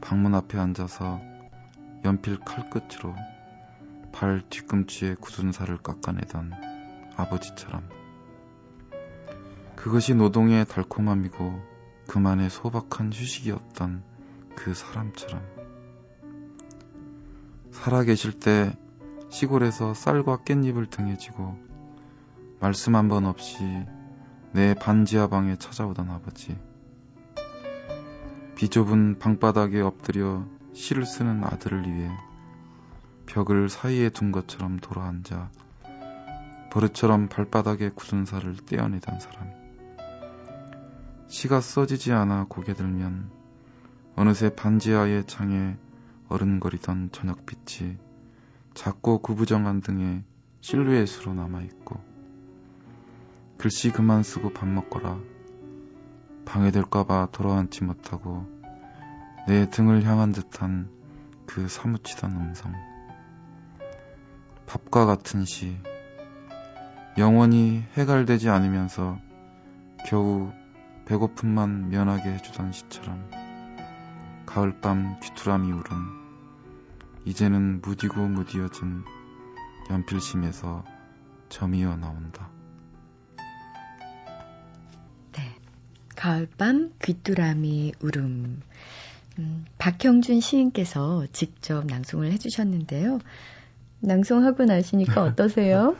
방문 0.01 0.35
앞에 0.35 0.59
앉아서 0.59 1.21
연필 2.05 2.39
칼끝으로 2.41 3.15
발 4.13 4.43
뒤꿈치에 4.49 5.15
굳은 5.15 5.53
살을 5.53 5.79
깎아내던 5.79 6.53
아버지처럼 7.17 7.89
그것이 9.75 10.15
노동의 10.15 10.65
달콤함이고 10.67 11.77
그만의 12.09 12.51
소박한 12.51 13.13
휴식이었던 13.13 14.03
그 14.55 14.75
사람처럼. 14.75 15.43
살아계실 17.71 18.41
때 18.41 18.77
시골에서 19.31 19.93
쌀과 19.95 20.39
깻잎을 20.39 20.89
등에 20.91 21.17
지고 21.19 21.57
말씀 22.61 22.97
한 22.97 23.09
번 23.09 23.27
없이 23.27 23.59
내 24.53 24.75
반지하 24.75 25.29
방에 25.29 25.57
찾아오던 25.57 26.11
아버지 26.11 26.59
비좁은 28.57 29.19
방바닥에 29.19 29.83
엎드려 29.83 30.47
시를 30.73 31.05
쓰는 31.05 31.45
아들을 31.45 31.83
위해 31.93 32.11
벽을 33.27 33.69
사이에 33.69 34.09
둔 34.09 34.33
것처럼 34.33 34.79
돌아앉아 34.79 35.51
버릇처럼 36.73 37.29
발바닥에 37.29 37.91
굳은 37.91 38.25
살을 38.25 38.57
떼어내던 38.57 39.21
사람. 39.21 39.51
시가 41.29 41.61
써지지 41.61 42.13
않아 42.13 42.47
고개 42.49 42.73
들면 42.73 43.31
어느새 44.15 44.49
반지하의 44.49 45.27
창에 45.27 45.77
어른거리던 46.31 47.11
저녁빛이 47.13 47.99
작고 48.73 49.19
구부정한 49.19 49.83
등에 49.83 50.25
실루엣으로 50.63 51.35
남아있고 51.35 52.01
글씨 53.59 53.91
그만 53.91 54.23
쓰고 54.23 54.55
밥 54.55 54.67
먹거라 54.67 55.36
방해될까봐 56.47 57.29
돌아앉지 57.33 57.85
못하고 57.85 58.47
내 59.47 59.69
등을 59.69 60.05
향한 60.05 60.33
듯한 60.33 60.89
그 61.45 61.69
사무치던 61.69 62.31
음성 62.33 62.73
밥과 64.67 65.05
같은 65.05 65.45
시 65.45 65.77
영원히 67.19 67.85
해갈되지 67.97 68.49
않으면서 68.49 69.19
겨우 70.07 70.51
배고픔만 71.05 71.91
면하게 71.91 72.33
해주던 72.35 72.73
시처럼 72.73 73.29
가을밤 74.47 75.21
귀뚜라미 75.21 75.71
울음 75.73 76.27
이제는 77.27 77.81
무디고 77.83 78.21
무디어진 78.29 79.05
연필심에서 79.91 80.85
점이어 81.49 81.97
나온다. 81.97 82.56
가을밤 86.17 86.93
귀뚜라미 87.03 87.93
울음. 88.01 88.63
음, 89.39 89.67
박형준 89.79 90.41
시인께서 90.41 91.27
직접 91.33 91.85
낭송을 91.87 92.33
해주셨는데요. 92.33 93.21
낭송하고 94.01 94.65
나시니까 94.65 95.23
어떠세요? 95.23 95.97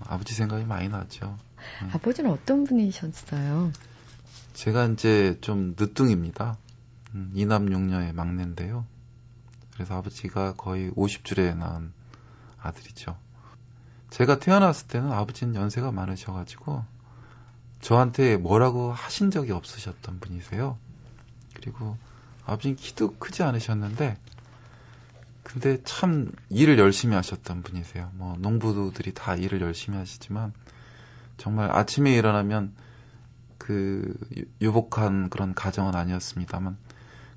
아버지 0.00 0.34
생각이 0.34 0.64
많이 0.64 0.88
나죠. 0.88 1.38
음. 1.82 1.90
아버지는 1.92 2.30
어떤 2.30 2.64
분이셨어요? 2.64 3.72
제가 4.54 4.86
이제 4.86 5.38
좀 5.40 5.74
늦둥입니다. 5.78 6.56
음, 7.14 7.32
이남 7.34 7.70
육녀의 7.72 8.12
막내인데요. 8.12 8.86
그래서 9.74 9.96
아버지가 9.96 10.54
거의 10.54 10.90
50줄에 10.92 11.56
낳은 11.56 11.92
아들이죠. 12.60 13.16
제가 14.10 14.38
태어났을 14.38 14.86
때는 14.86 15.12
아버지는 15.12 15.56
연세가 15.56 15.90
많으셔가지고 15.90 16.84
저한테 17.80 18.36
뭐라고 18.36 18.92
하신 18.92 19.30
적이 19.30 19.52
없으셨던 19.52 20.20
분이세요. 20.20 20.78
그리고 21.54 21.96
아버지는 22.44 22.76
키도 22.76 23.16
크지 23.16 23.42
않으셨는데 23.42 24.16
근데 25.42 25.80
참 25.84 26.32
일을 26.50 26.78
열심히 26.78 27.14
하셨던 27.14 27.62
분이세요. 27.62 28.10
뭐 28.14 28.36
농부들이 28.38 29.14
다 29.14 29.36
일을 29.36 29.60
열심히 29.60 29.96
하시지만 29.98 30.52
정말 31.36 31.70
아침에 31.70 32.14
일어나면 32.14 32.74
그 33.58 34.14
유복한 34.60 35.30
그런 35.30 35.54
가정은 35.54 35.94
아니었습니다만 35.94 36.76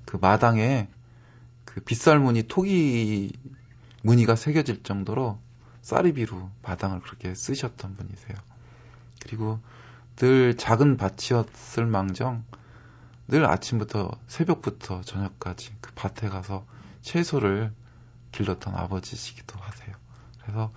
그 0.04 0.16
마당에 0.16 0.88
그 1.64 1.80
빗살무늬 1.80 2.44
토기 2.48 3.32
무늬가 4.02 4.34
새겨질 4.34 4.82
정도로 4.82 5.38
쌀이비로 5.82 6.50
마당을 6.62 7.00
그렇게 7.00 7.34
쓰셨던 7.34 7.96
분이세요. 7.96 8.36
그리고 9.22 9.60
늘 10.16 10.56
작은 10.56 10.96
밭이었을 10.96 11.86
망정 11.86 12.44
늘 13.28 13.46
아침부터 13.46 14.10
새벽부터 14.26 15.02
저녁까지 15.02 15.72
그 15.80 15.92
밭에 15.94 16.28
가서 16.28 16.66
채소를 17.00 17.72
길렀던 18.32 18.74
아버지시기도 18.74 19.58
하세요. 19.58 19.94
그래서 20.42 20.72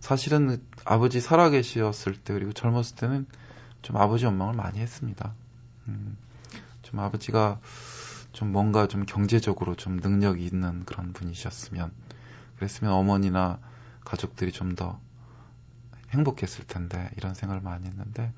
사실은 0.00 0.62
아버지 0.84 1.20
살아계셨을 1.20 2.16
때 2.16 2.34
그리고 2.34 2.52
젊었을 2.52 2.96
때는 2.96 3.26
좀 3.82 3.96
아버지 3.96 4.26
원망을 4.26 4.54
많이 4.54 4.78
했습니다. 4.78 5.34
음, 5.88 6.16
좀 6.82 7.00
아버지가 7.00 7.60
좀 8.32 8.52
뭔가 8.52 8.86
좀 8.86 9.04
경제적으로 9.04 9.74
좀 9.74 9.96
능력이 9.96 10.44
있는 10.44 10.84
그런 10.84 11.12
분이셨으면 11.12 11.92
그랬으면 12.56 12.92
어머니나 12.92 13.58
가족들이 14.04 14.52
좀 14.52 14.76
더 14.76 15.00
행복했을 16.10 16.66
텐데 16.66 17.10
이런 17.16 17.34
생각을 17.34 17.62
많이 17.62 17.86
했는데 17.86 18.32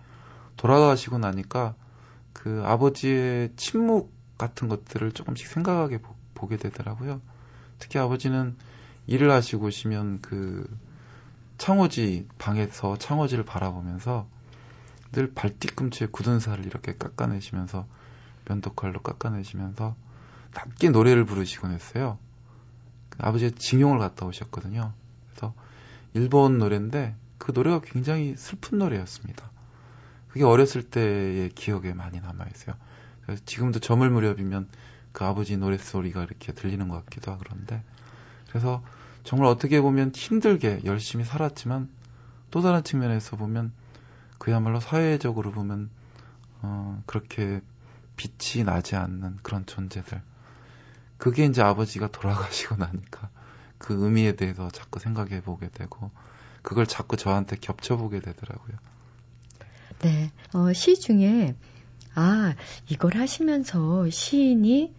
돌아가시고 0.61 1.17
나니까 1.17 1.75
그 2.35 2.63
아버지의 2.67 3.55
침묵 3.57 4.13
같은 4.37 4.69
것들을 4.69 5.13
조금씩 5.13 5.47
생각하게 5.47 6.03
보, 6.03 6.15
보게 6.35 6.59
되더라고요. 6.59 7.23
특히 7.79 7.99
아버지는 7.99 8.57
일을 9.07 9.31
하시고 9.31 9.69
오시면 9.69 10.21
그 10.21 10.69
창호지 11.57 12.29
방에서 12.37 12.99
창호지를 12.99 13.47
바라보면서 13.47 14.27
늘 15.13 15.33
발뒤꿈치에 15.33 16.09
굳은 16.09 16.41
살을 16.41 16.67
이렇게 16.67 16.95
깎아내시면서 16.95 17.87
면도칼로 18.47 19.01
깎아내시면서 19.01 19.97
낮게 20.55 20.91
노래를 20.91 21.25
부르시곤 21.25 21.73
했어요. 21.73 22.19
그 23.09 23.19
아버지의 23.23 23.53
징용을 23.53 23.99
갔다 23.99 24.27
오셨거든요. 24.27 24.93
그래서 25.31 25.55
일본 26.13 26.59
노래인데 26.59 27.17
그 27.39 27.53
노래가 27.53 27.81
굉장히 27.81 28.37
슬픈 28.37 28.77
노래였습니다. 28.79 29.50
그게 30.33 30.45
어렸을 30.45 30.83
때의 30.83 31.51
기억에 31.51 31.93
많이 31.93 32.21
남아있어요. 32.21 32.75
그래서 33.23 33.43
지금도 33.45 33.81
저물 33.81 34.11
무렵이면 34.11 34.69
그 35.13 35.25
아버지 35.25 35.57
노랫소리가 35.57 36.23
이렇게 36.23 36.53
들리는 36.53 36.89
것 36.89 37.05
같기도 37.05 37.33
하고 37.33 37.43
그런데 37.45 37.83
그래서 38.49 38.83
정말 39.25 39.49
어떻게 39.49 39.81
보면 39.81 40.13
힘들게 40.15 40.83
열심히 40.85 41.25
살았지만 41.25 41.89
또 42.51 42.63
다른 42.63 42.83
측면에서 42.83 43.37
보면 43.37 43.73
그야말로 44.39 44.81
사회적으로 44.81 45.51
보면 45.51 45.91
어, 46.63 47.03
그렇게 47.07 47.61
빛이 48.17 48.65
나지 48.65 48.97
않는 48.97 49.39
그런 49.43 49.67
존재들. 49.67 50.21
그게 51.17 51.45
이제 51.45 51.63
아버지가 51.63 52.09
돌아가시고 52.09 52.77
나니까 52.77 53.29
그 53.79 54.05
의미에 54.05 54.37
대해서 54.37 54.71
자꾸 54.71 54.99
생각해 54.99 55.43
보게 55.43 55.69
되고 55.69 56.11
그걸 56.63 56.87
자꾸 56.87 57.17
저한테 57.17 57.57
겹쳐보게 57.57 58.21
되더라고요. 58.21 58.77
네, 60.03 60.31
어, 60.53 60.73
시 60.73 60.99
중에 60.99 61.55
아 62.15 62.55
이걸 62.89 63.17
하시면서 63.17 64.09
시인이 64.11 64.95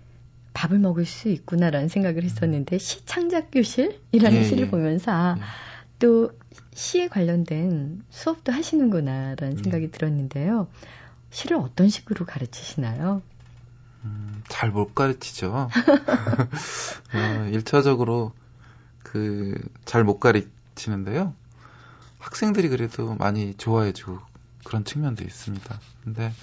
밥을 0.54 0.80
먹을 0.80 1.06
수 1.06 1.30
있구나라는 1.30 1.88
생각을 1.88 2.24
했었는데 2.24 2.78
시 2.78 3.06
창작 3.06 3.50
교실이라는 3.52 4.38
예, 4.38 4.44
시를 4.44 4.66
예. 4.66 4.70
보면서 4.70 5.12
아, 5.12 5.36
예. 5.38 5.42
또 6.00 6.32
시에 6.74 7.08
관련된 7.08 8.04
수업도 8.10 8.52
하시는구나라는 8.52 9.58
음. 9.58 9.64
생각이 9.64 9.92
들었는데요. 9.92 10.68
시를 11.30 11.58
어떤 11.58 11.90
식으로 11.90 12.26
가르치시나요? 12.26 13.22
음, 14.04 14.44
잘 14.50 14.72
못 14.72 14.94
가르치죠. 14.96 15.70
어, 17.14 17.50
1차적으로 17.52 18.32
그 19.04 19.56
잘 19.86 20.04
못 20.04 20.20
가르치는데요. 20.20 21.34
학생들이 22.20 22.70
그래도 22.70 23.16
많이 23.16 23.56
좋아해주고 23.56 24.20
그런 24.64 24.84
측면도 24.84 25.24
있습니다. 25.24 25.80
근데 26.04 26.34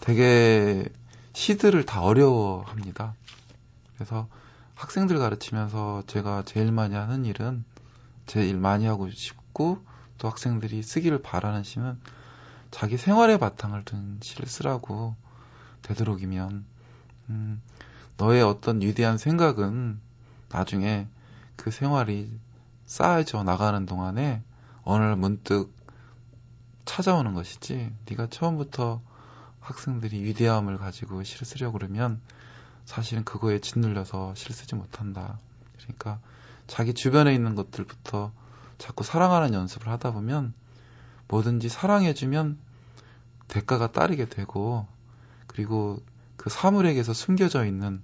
되게 0.00 0.88
시들을 1.32 1.84
다 1.84 2.02
어려워합니다. 2.02 3.14
그래서 3.94 4.28
학생들 4.74 5.18
가르치면서 5.18 6.02
제가 6.06 6.42
제일 6.44 6.72
많이 6.72 6.94
하는 6.94 7.24
일은 7.24 7.64
제일 8.26 8.56
많이 8.56 8.86
하고 8.86 9.10
싶고 9.10 9.84
또 10.18 10.28
학생들이 10.28 10.82
쓰기를 10.82 11.22
바라는 11.22 11.62
시는 11.64 11.98
자기 12.70 12.96
생활의 12.96 13.38
바탕을 13.38 13.84
둔 13.84 14.18
시를 14.20 14.46
쓰라고 14.46 15.14
되도록이면 15.82 16.64
음, 17.30 17.62
너의 18.16 18.42
어떤 18.42 18.80
위대한 18.80 19.18
생각은 19.18 20.00
나중에 20.50 21.08
그 21.56 21.70
생활이 21.70 22.30
쌓여져 22.86 23.42
나가는 23.44 23.86
동안에 23.86 24.42
어느 24.82 25.02
날 25.02 25.16
문득 25.16 25.72
찾아오는 26.84 27.34
것이지 27.34 27.90
네가 28.08 28.28
처음부터 28.28 29.00
학생들이 29.60 30.22
위대함을 30.24 30.78
가지고 30.78 31.22
시를 31.22 31.46
쓰려고 31.46 31.78
그러면 31.78 32.20
사실은 32.84 33.24
그거에 33.24 33.60
짓눌려서 33.60 34.34
시를 34.34 34.54
쓰지 34.54 34.74
못한다. 34.74 35.38
그러니까 35.78 36.20
자기 36.66 36.94
주변에 36.94 37.34
있는 37.34 37.54
것들부터 37.54 38.32
자꾸 38.78 39.04
사랑하는 39.04 39.54
연습을 39.54 39.88
하다 39.88 40.12
보면 40.12 40.52
뭐든지 41.28 41.68
사랑해주면 41.68 42.58
대가가 43.48 43.90
따르게 43.90 44.28
되고 44.28 44.86
그리고 45.46 46.02
그 46.36 46.50
사물에게서 46.50 47.14
숨겨져 47.14 47.64
있는 47.64 48.02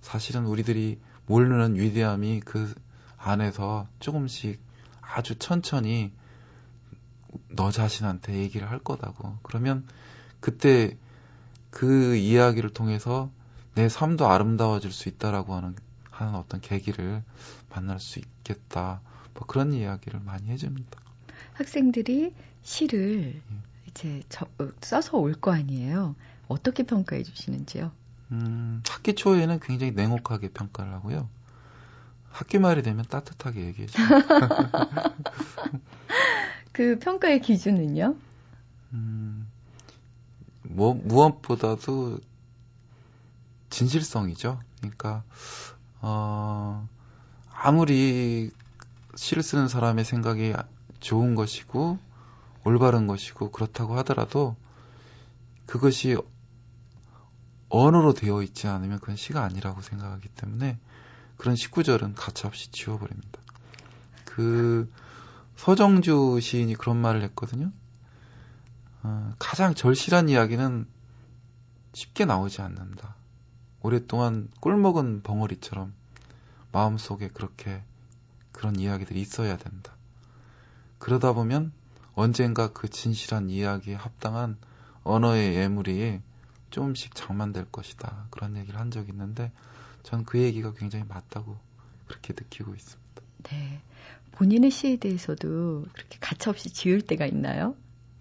사실은 0.00 0.44
우리들이 0.44 1.00
모르는 1.26 1.76
위대함이 1.76 2.40
그 2.40 2.74
안에서 3.16 3.86
조금씩 4.00 4.60
아주 5.00 5.38
천천히 5.38 6.12
너 7.48 7.70
자신한테 7.70 8.34
얘기를 8.34 8.70
할 8.70 8.78
거다고. 8.78 9.36
그러면 9.42 9.86
그때 10.40 10.96
그 11.70 12.16
이야기를 12.16 12.70
통해서 12.70 13.30
내 13.74 13.88
삶도 13.88 14.28
아름다워질 14.28 14.92
수 14.92 15.08
있다라고 15.08 15.54
하는 15.54 15.74
하는 16.10 16.34
어떤 16.36 16.60
계기를 16.60 17.22
만날 17.70 17.98
수 17.98 18.20
있겠다. 18.20 19.00
뭐 19.34 19.42
그런 19.46 19.72
이야기를 19.72 20.20
많이 20.20 20.48
해줍니다. 20.48 21.00
학생들이 21.54 22.34
시를 22.62 23.34
예. 23.34 23.56
이제 23.88 24.22
저, 24.28 24.46
어, 24.60 24.68
써서 24.80 25.16
올 25.18 25.34
거 25.34 25.52
아니에요. 25.52 26.14
어떻게 26.46 26.84
평가해 26.84 27.22
주시는지요? 27.24 27.90
음, 28.32 28.82
학기 28.88 29.14
초에는 29.14 29.58
굉장히 29.60 29.92
냉혹하게 29.92 30.48
평가를 30.50 30.92
하고요. 30.92 31.28
학기 32.30 32.58
말이 32.58 32.82
되면 32.82 33.04
따뜻하게 33.08 33.64
얘기해 33.66 33.86
줘요. 33.88 34.06
그 36.74 36.98
평가의 36.98 37.40
기준은요? 37.40 38.16
음, 38.94 39.48
뭐 40.64 40.92
무엇보다도 40.92 42.18
진실성이죠. 43.70 44.60
그러니까 44.78 45.22
어, 46.00 46.88
아무리 47.52 48.50
시를 49.14 49.44
쓰는 49.44 49.68
사람의 49.68 50.04
생각이 50.04 50.52
좋은 50.98 51.36
것이고 51.36 51.98
올바른 52.64 53.06
것이고 53.06 53.52
그렇다고 53.52 53.96
하더라도 53.98 54.56
그것이 55.66 56.16
언어로 57.68 58.14
되어 58.14 58.42
있지 58.42 58.66
않으면 58.66 58.98
그건 58.98 59.14
시가 59.14 59.44
아니라고 59.44 59.80
생각하기 59.80 60.28
때문에 60.30 60.80
그런 61.36 61.54
식구절은 61.54 62.14
가차없이 62.14 62.72
지워버립니다. 62.72 63.38
그 64.24 64.90
서정주 65.56 66.40
시인이 66.40 66.74
그런 66.74 66.96
말을 66.96 67.22
했거든요. 67.22 67.70
어, 69.02 69.34
가장 69.38 69.74
절실한 69.74 70.28
이야기는 70.28 70.86
쉽게 71.92 72.24
나오지 72.24 72.62
않는다. 72.62 73.14
오랫동안 73.82 74.48
꿀먹은 74.60 75.22
벙어리처럼 75.22 75.92
마음속에 76.72 77.28
그렇게 77.28 77.82
그런 78.52 78.78
이야기들이 78.78 79.20
있어야 79.20 79.56
된다. 79.56 79.92
그러다 80.98 81.32
보면 81.32 81.72
언젠가 82.14 82.72
그 82.72 82.88
진실한 82.88 83.50
이야기에 83.50 83.94
합당한 83.94 84.56
언어의 85.02 85.54
예물이 85.54 86.20
조금씩 86.70 87.14
장만될 87.14 87.66
것이다. 87.70 88.26
그런 88.30 88.56
얘기를 88.56 88.80
한 88.80 88.90
적이 88.90 89.12
있는데 89.12 89.52
전 90.02 90.24
그 90.24 90.38
얘기가 90.38 90.72
굉장히 90.74 91.04
맞다고 91.06 91.58
그렇게 92.08 92.32
느끼고 92.32 92.74
있습니다. 92.74 93.22
네. 93.44 93.80
본인의 94.34 94.70
시에 94.70 94.96
대해서도 94.96 95.84
그렇게 95.92 96.18
가차없이 96.20 96.70
지을 96.70 97.02
때가 97.02 97.26
있나요? 97.26 97.76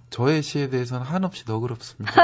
저의 0.09 0.43
시에 0.43 0.69
대해서는 0.69 1.05
한없이 1.05 1.43
너그럽습니다. 1.47 2.13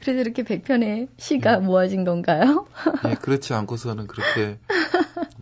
그래서 0.00 0.20
이렇게 0.20 0.44
100편의 0.44 1.08
시가 1.16 1.58
네. 1.58 1.66
모아진 1.66 2.04
건가요? 2.04 2.66
네, 3.02 3.14
그렇지 3.16 3.52
않고서는 3.54 4.06
그렇게 4.06 4.58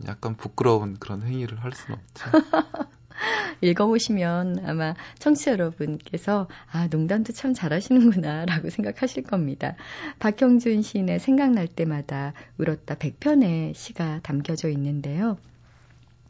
약간 0.06 0.36
부끄러운 0.36 0.96
그런 0.98 1.22
행위를 1.22 1.62
할 1.62 1.72
수는 1.72 1.98
없죠. 1.98 2.30
읽어보시면 3.60 4.64
아마 4.64 4.94
청취자 5.18 5.52
여러분께서 5.52 6.48
아, 6.70 6.88
농담도 6.88 7.32
참 7.32 7.54
잘하시는구나 7.54 8.44
라고 8.46 8.70
생각하실 8.70 9.24
겁니다. 9.24 9.76
박형준 10.18 10.82
시인의 10.82 11.20
생각날 11.20 11.66
때마다 11.66 12.32
울었다 12.58 12.96
100편의 12.96 13.74
시가 13.74 14.20
담겨져 14.22 14.68
있는데요. 14.70 15.38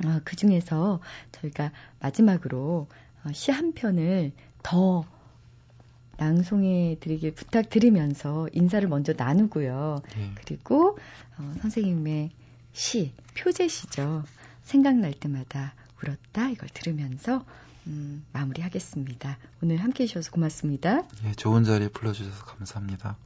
어, 0.04 0.20
그 0.24 0.36
중에서 0.36 1.00
저희가 1.32 1.72
마지막으로 2.00 2.86
어, 3.24 3.32
시한 3.32 3.72
편을 3.72 4.32
더 4.62 5.04
낭송해 6.18 6.96
드리길 7.00 7.32
부탁드리면서 7.32 8.48
인사를 8.52 8.88
먼저 8.88 9.12
나누고요. 9.16 10.02
네. 10.16 10.30
그리고 10.36 10.98
어, 11.38 11.54
선생님의 11.60 12.30
시, 12.72 13.12
표제시죠. 13.38 14.24
생각날 14.62 15.12
때마다 15.12 15.74
울었다 16.02 16.50
이걸 16.50 16.68
들으면서 16.68 17.44
음, 17.86 18.24
마무리하겠습니다. 18.32 19.38
오늘 19.62 19.76
함께 19.76 20.04
해주셔서 20.04 20.32
고맙습니다. 20.32 21.02
예, 21.24 21.32
좋은 21.32 21.62
자리에 21.64 21.88
불러주셔서 21.88 22.44
감사합니다. 22.44 23.16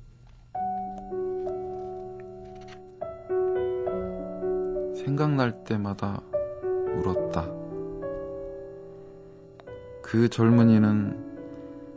생각날 4.97 5.65
때마다 5.65 6.21
울었다. 6.63 7.49
그 10.03 10.29
젊은이는 10.29 11.31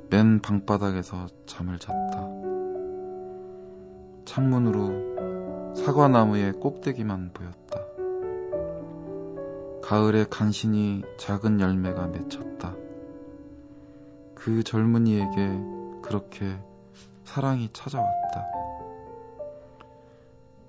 맨 0.09 0.39
방바닥에서 0.39 1.27
잠을 1.45 1.79
잤다. 1.79 2.29
창문으로 4.25 5.75
사과나무의 5.75 6.53
꼭대기만 6.53 7.31
보였다. 7.33 7.82
가을에 9.83 10.23
간신히 10.29 11.03
작은 11.17 11.59
열매가 11.59 12.07
맺혔다. 12.07 12.73
그 14.33 14.63
젊은이에게 14.63 16.01
그렇게 16.01 16.57
사랑이 17.25 17.69
찾아왔다. 17.73 18.45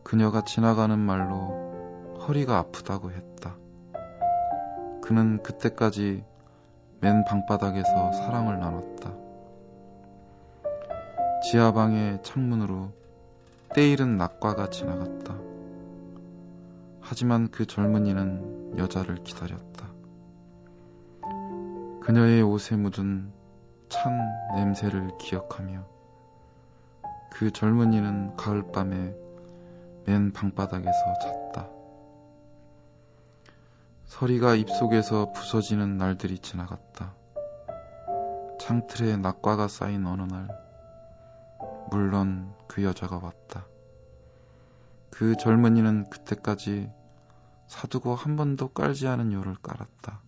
그녀가 0.03 0.45
지나가는 0.45 0.99
말로 0.99 2.17
허리가 2.27 2.59
아프다고 2.59 3.13
했다. 3.13 3.55
그는 5.01 5.41
그때까지 5.45 6.25
맨 7.01 7.25
방바닥에서 7.25 8.13
사랑을 8.13 8.59
나눴다. 8.59 9.13
지하방의 11.51 12.23
창문으로 12.25 12.91
때이른 13.75 14.17
낙과가 14.17 14.71
지나갔다. 14.71 15.54
하지만 17.07 17.51
그 17.51 17.67
젊은이는 17.67 18.79
여자를 18.79 19.17
기다렸다. 19.23 19.93
그녀의 22.01 22.41
옷에 22.43 22.77
묻은 22.77 23.31
찬 23.91 24.19
냄새를 24.55 25.11
기억하며 25.19 25.87
그 27.31 27.51
젊은이는 27.51 28.37
가을밤에 28.37 29.15
맨 30.07 30.33
방바닥에서 30.33 31.19
잤다. 31.21 31.69
서리가 34.07 34.55
입속에서 34.55 35.31
부서지는 35.33 35.99
날들이 35.99 36.39
지나갔다. 36.39 37.13
창틀에 38.59 39.19
낙과가 39.19 39.69
쌓인 39.69 40.07
어느 40.07 40.23
날, 40.23 40.49
물론 41.91 42.55
그 42.67 42.83
여자가 42.83 43.19
왔다. 43.19 43.67
그 45.15 45.37
젊은이는 45.37 46.11
그때까지 46.11 46.91
사두고 47.69 48.17
한 48.17 48.35
번도 48.35 48.71
깔지 48.71 49.07
않은 49.07 49.33
요를 49.33 49.55
깔았다. 49.63 50.21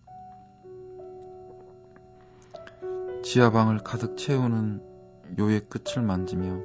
지하방을 3.21 3.79
가득 3.79 4.15
채우는 4.15 4.81
요의 5.39 5.67
끝을 5.67 6.01
만지며 6.03 6.61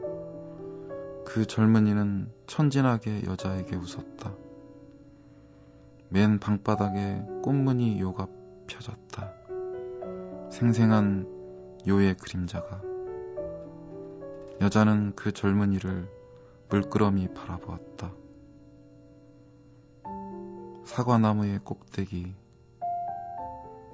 그 1.27 1.47
젊은이는 1.49 2.31
천진하게 2.47 3.25
여자에게 3.25 3.75
웃었다. 3.75 4.33
맨 6.09 6.39
방바닥에 6.39 7.23
꽃무늬 7.43 7.99
요가 7.99 8.29
펴졌다. 8.69 9.33
생생한 10.53 11.27
요의 11.89 12.17
그림자가. 12.19 12.83
여자는 14.61 15.15
그 15.17 15.33
젊은이를 15.33 16.22
물끄러미 16.73 17.29
바라보았다. 17.35 18.15
사과나무의 20.87 21.59
꼭대기 21.65 22.35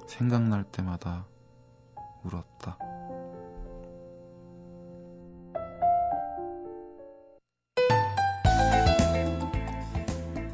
생각날 0.07 0.63
때마다 0.63 1.27
울었다. 2.23 2.77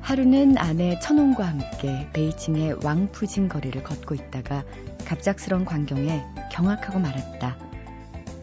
하루는 0.02 0.58
아내 0.58 0.98
천홍과 0.98 1.46
함께 1.46 2.10
베이징의 2.14 2.84
왕푸진 2.84 3.50
거리를 3.50 3.84
걷고 3.84 4.16
있다가 4.16 4.64
갑작스런 5.06 5.64
광경에 5.64 6.26
경악하고 6.52 6.98
말았다. 6.98 7.56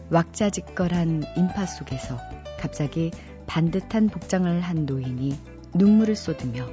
왁자지껄한 0.09 1.23
인파 1.35 1.65
속에서 1.65 2.17
갑자기 2.57 3.11
반듯한 3.47 4.09
복장을 4.09 4.61
한 4.61 4.85
노인이 4.85 5.37
눈물을 5.73 6.15
쏟으며 6.15 6.67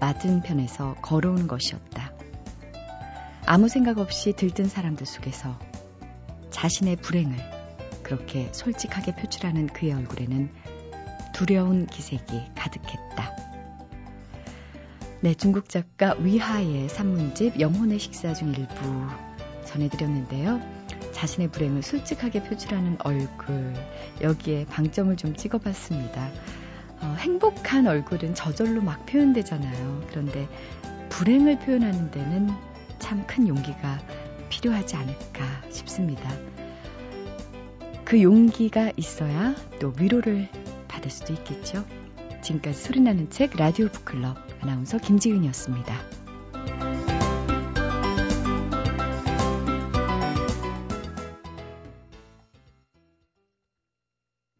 맞은편에서 0.00 0.96
걸어오는 1.02 1.46
것이었다. 1.46 2.12
아무 3.46 3.68
생각 3.68 3.98
없이 3.98 4.32
들뜬 4.32 4.66
사람들 4.66 5.06
속에서 5.06 5.58
자신의 6.50 6.96
불행을 6.96 7.36
그렇게 8.02 8.48
솔직하게 8.52 9.14
표출하는 9.16 9.68
그의 9.68 9.92
얼굴에는 9.92 10.50
두려운 11.32 11.86
기색이 11.86 12.52
가득했다. 12.54 13.36
네, 15.20 15.34
중국 15.34 15.68
작가 15.68 16.14
위하의 16.14 16.88
산문집 16.88 17.60
영혼의 17.60 17.98
식사 17.98 18.34
중 18.34 18.48
일부 18.54 18.74
전해드렸는데요. 19.64 20.81
자신의 21.22 21.52
불행을 21.52 21.82
솔직하게 21.82 22.42
표출하는 22.42 22.96
얼굴, 23.04 23.74
여기에 24.22 24.66
방점을 24.66 25.16
좀 25.16 25.36
찍어봤습니다. 25.36 26.28
어, 27.00 27.14
행복한 27.20 27.86
얼굴은 27.86 28.34
저절로 28.34 28.82
막 28.82 29.06
표현되잖아요. 29.06 30.02
그런데 30.08 30.48
불행을 31.10 31.60
표현하는 31.60 32.10
데는 32.10 32.50
참 32.98 33.24
큰 33.24 33.46
용기가 33.46 34.00
필요하지 34.48 34.96
않을까 34.96 35.44
싶습니다. 35.70 36.28
그 38.04 38.20
용기가 38.20 38.90
있어야 38.96 39.54
또 39.78 39.94
위로를 39.96 40.48
받을 40.88 41.08
수도 41.08 41.34
있겠죠. 41.34 41.84
지금까지 42.42 42.82
소리나는 42.82 43.30
책 43.30 43.56
라디오 43.56 43.86
북클럽 43.86 44.38
아나운서 44.60 44.98
김지은이었습니다. 44.98 46.21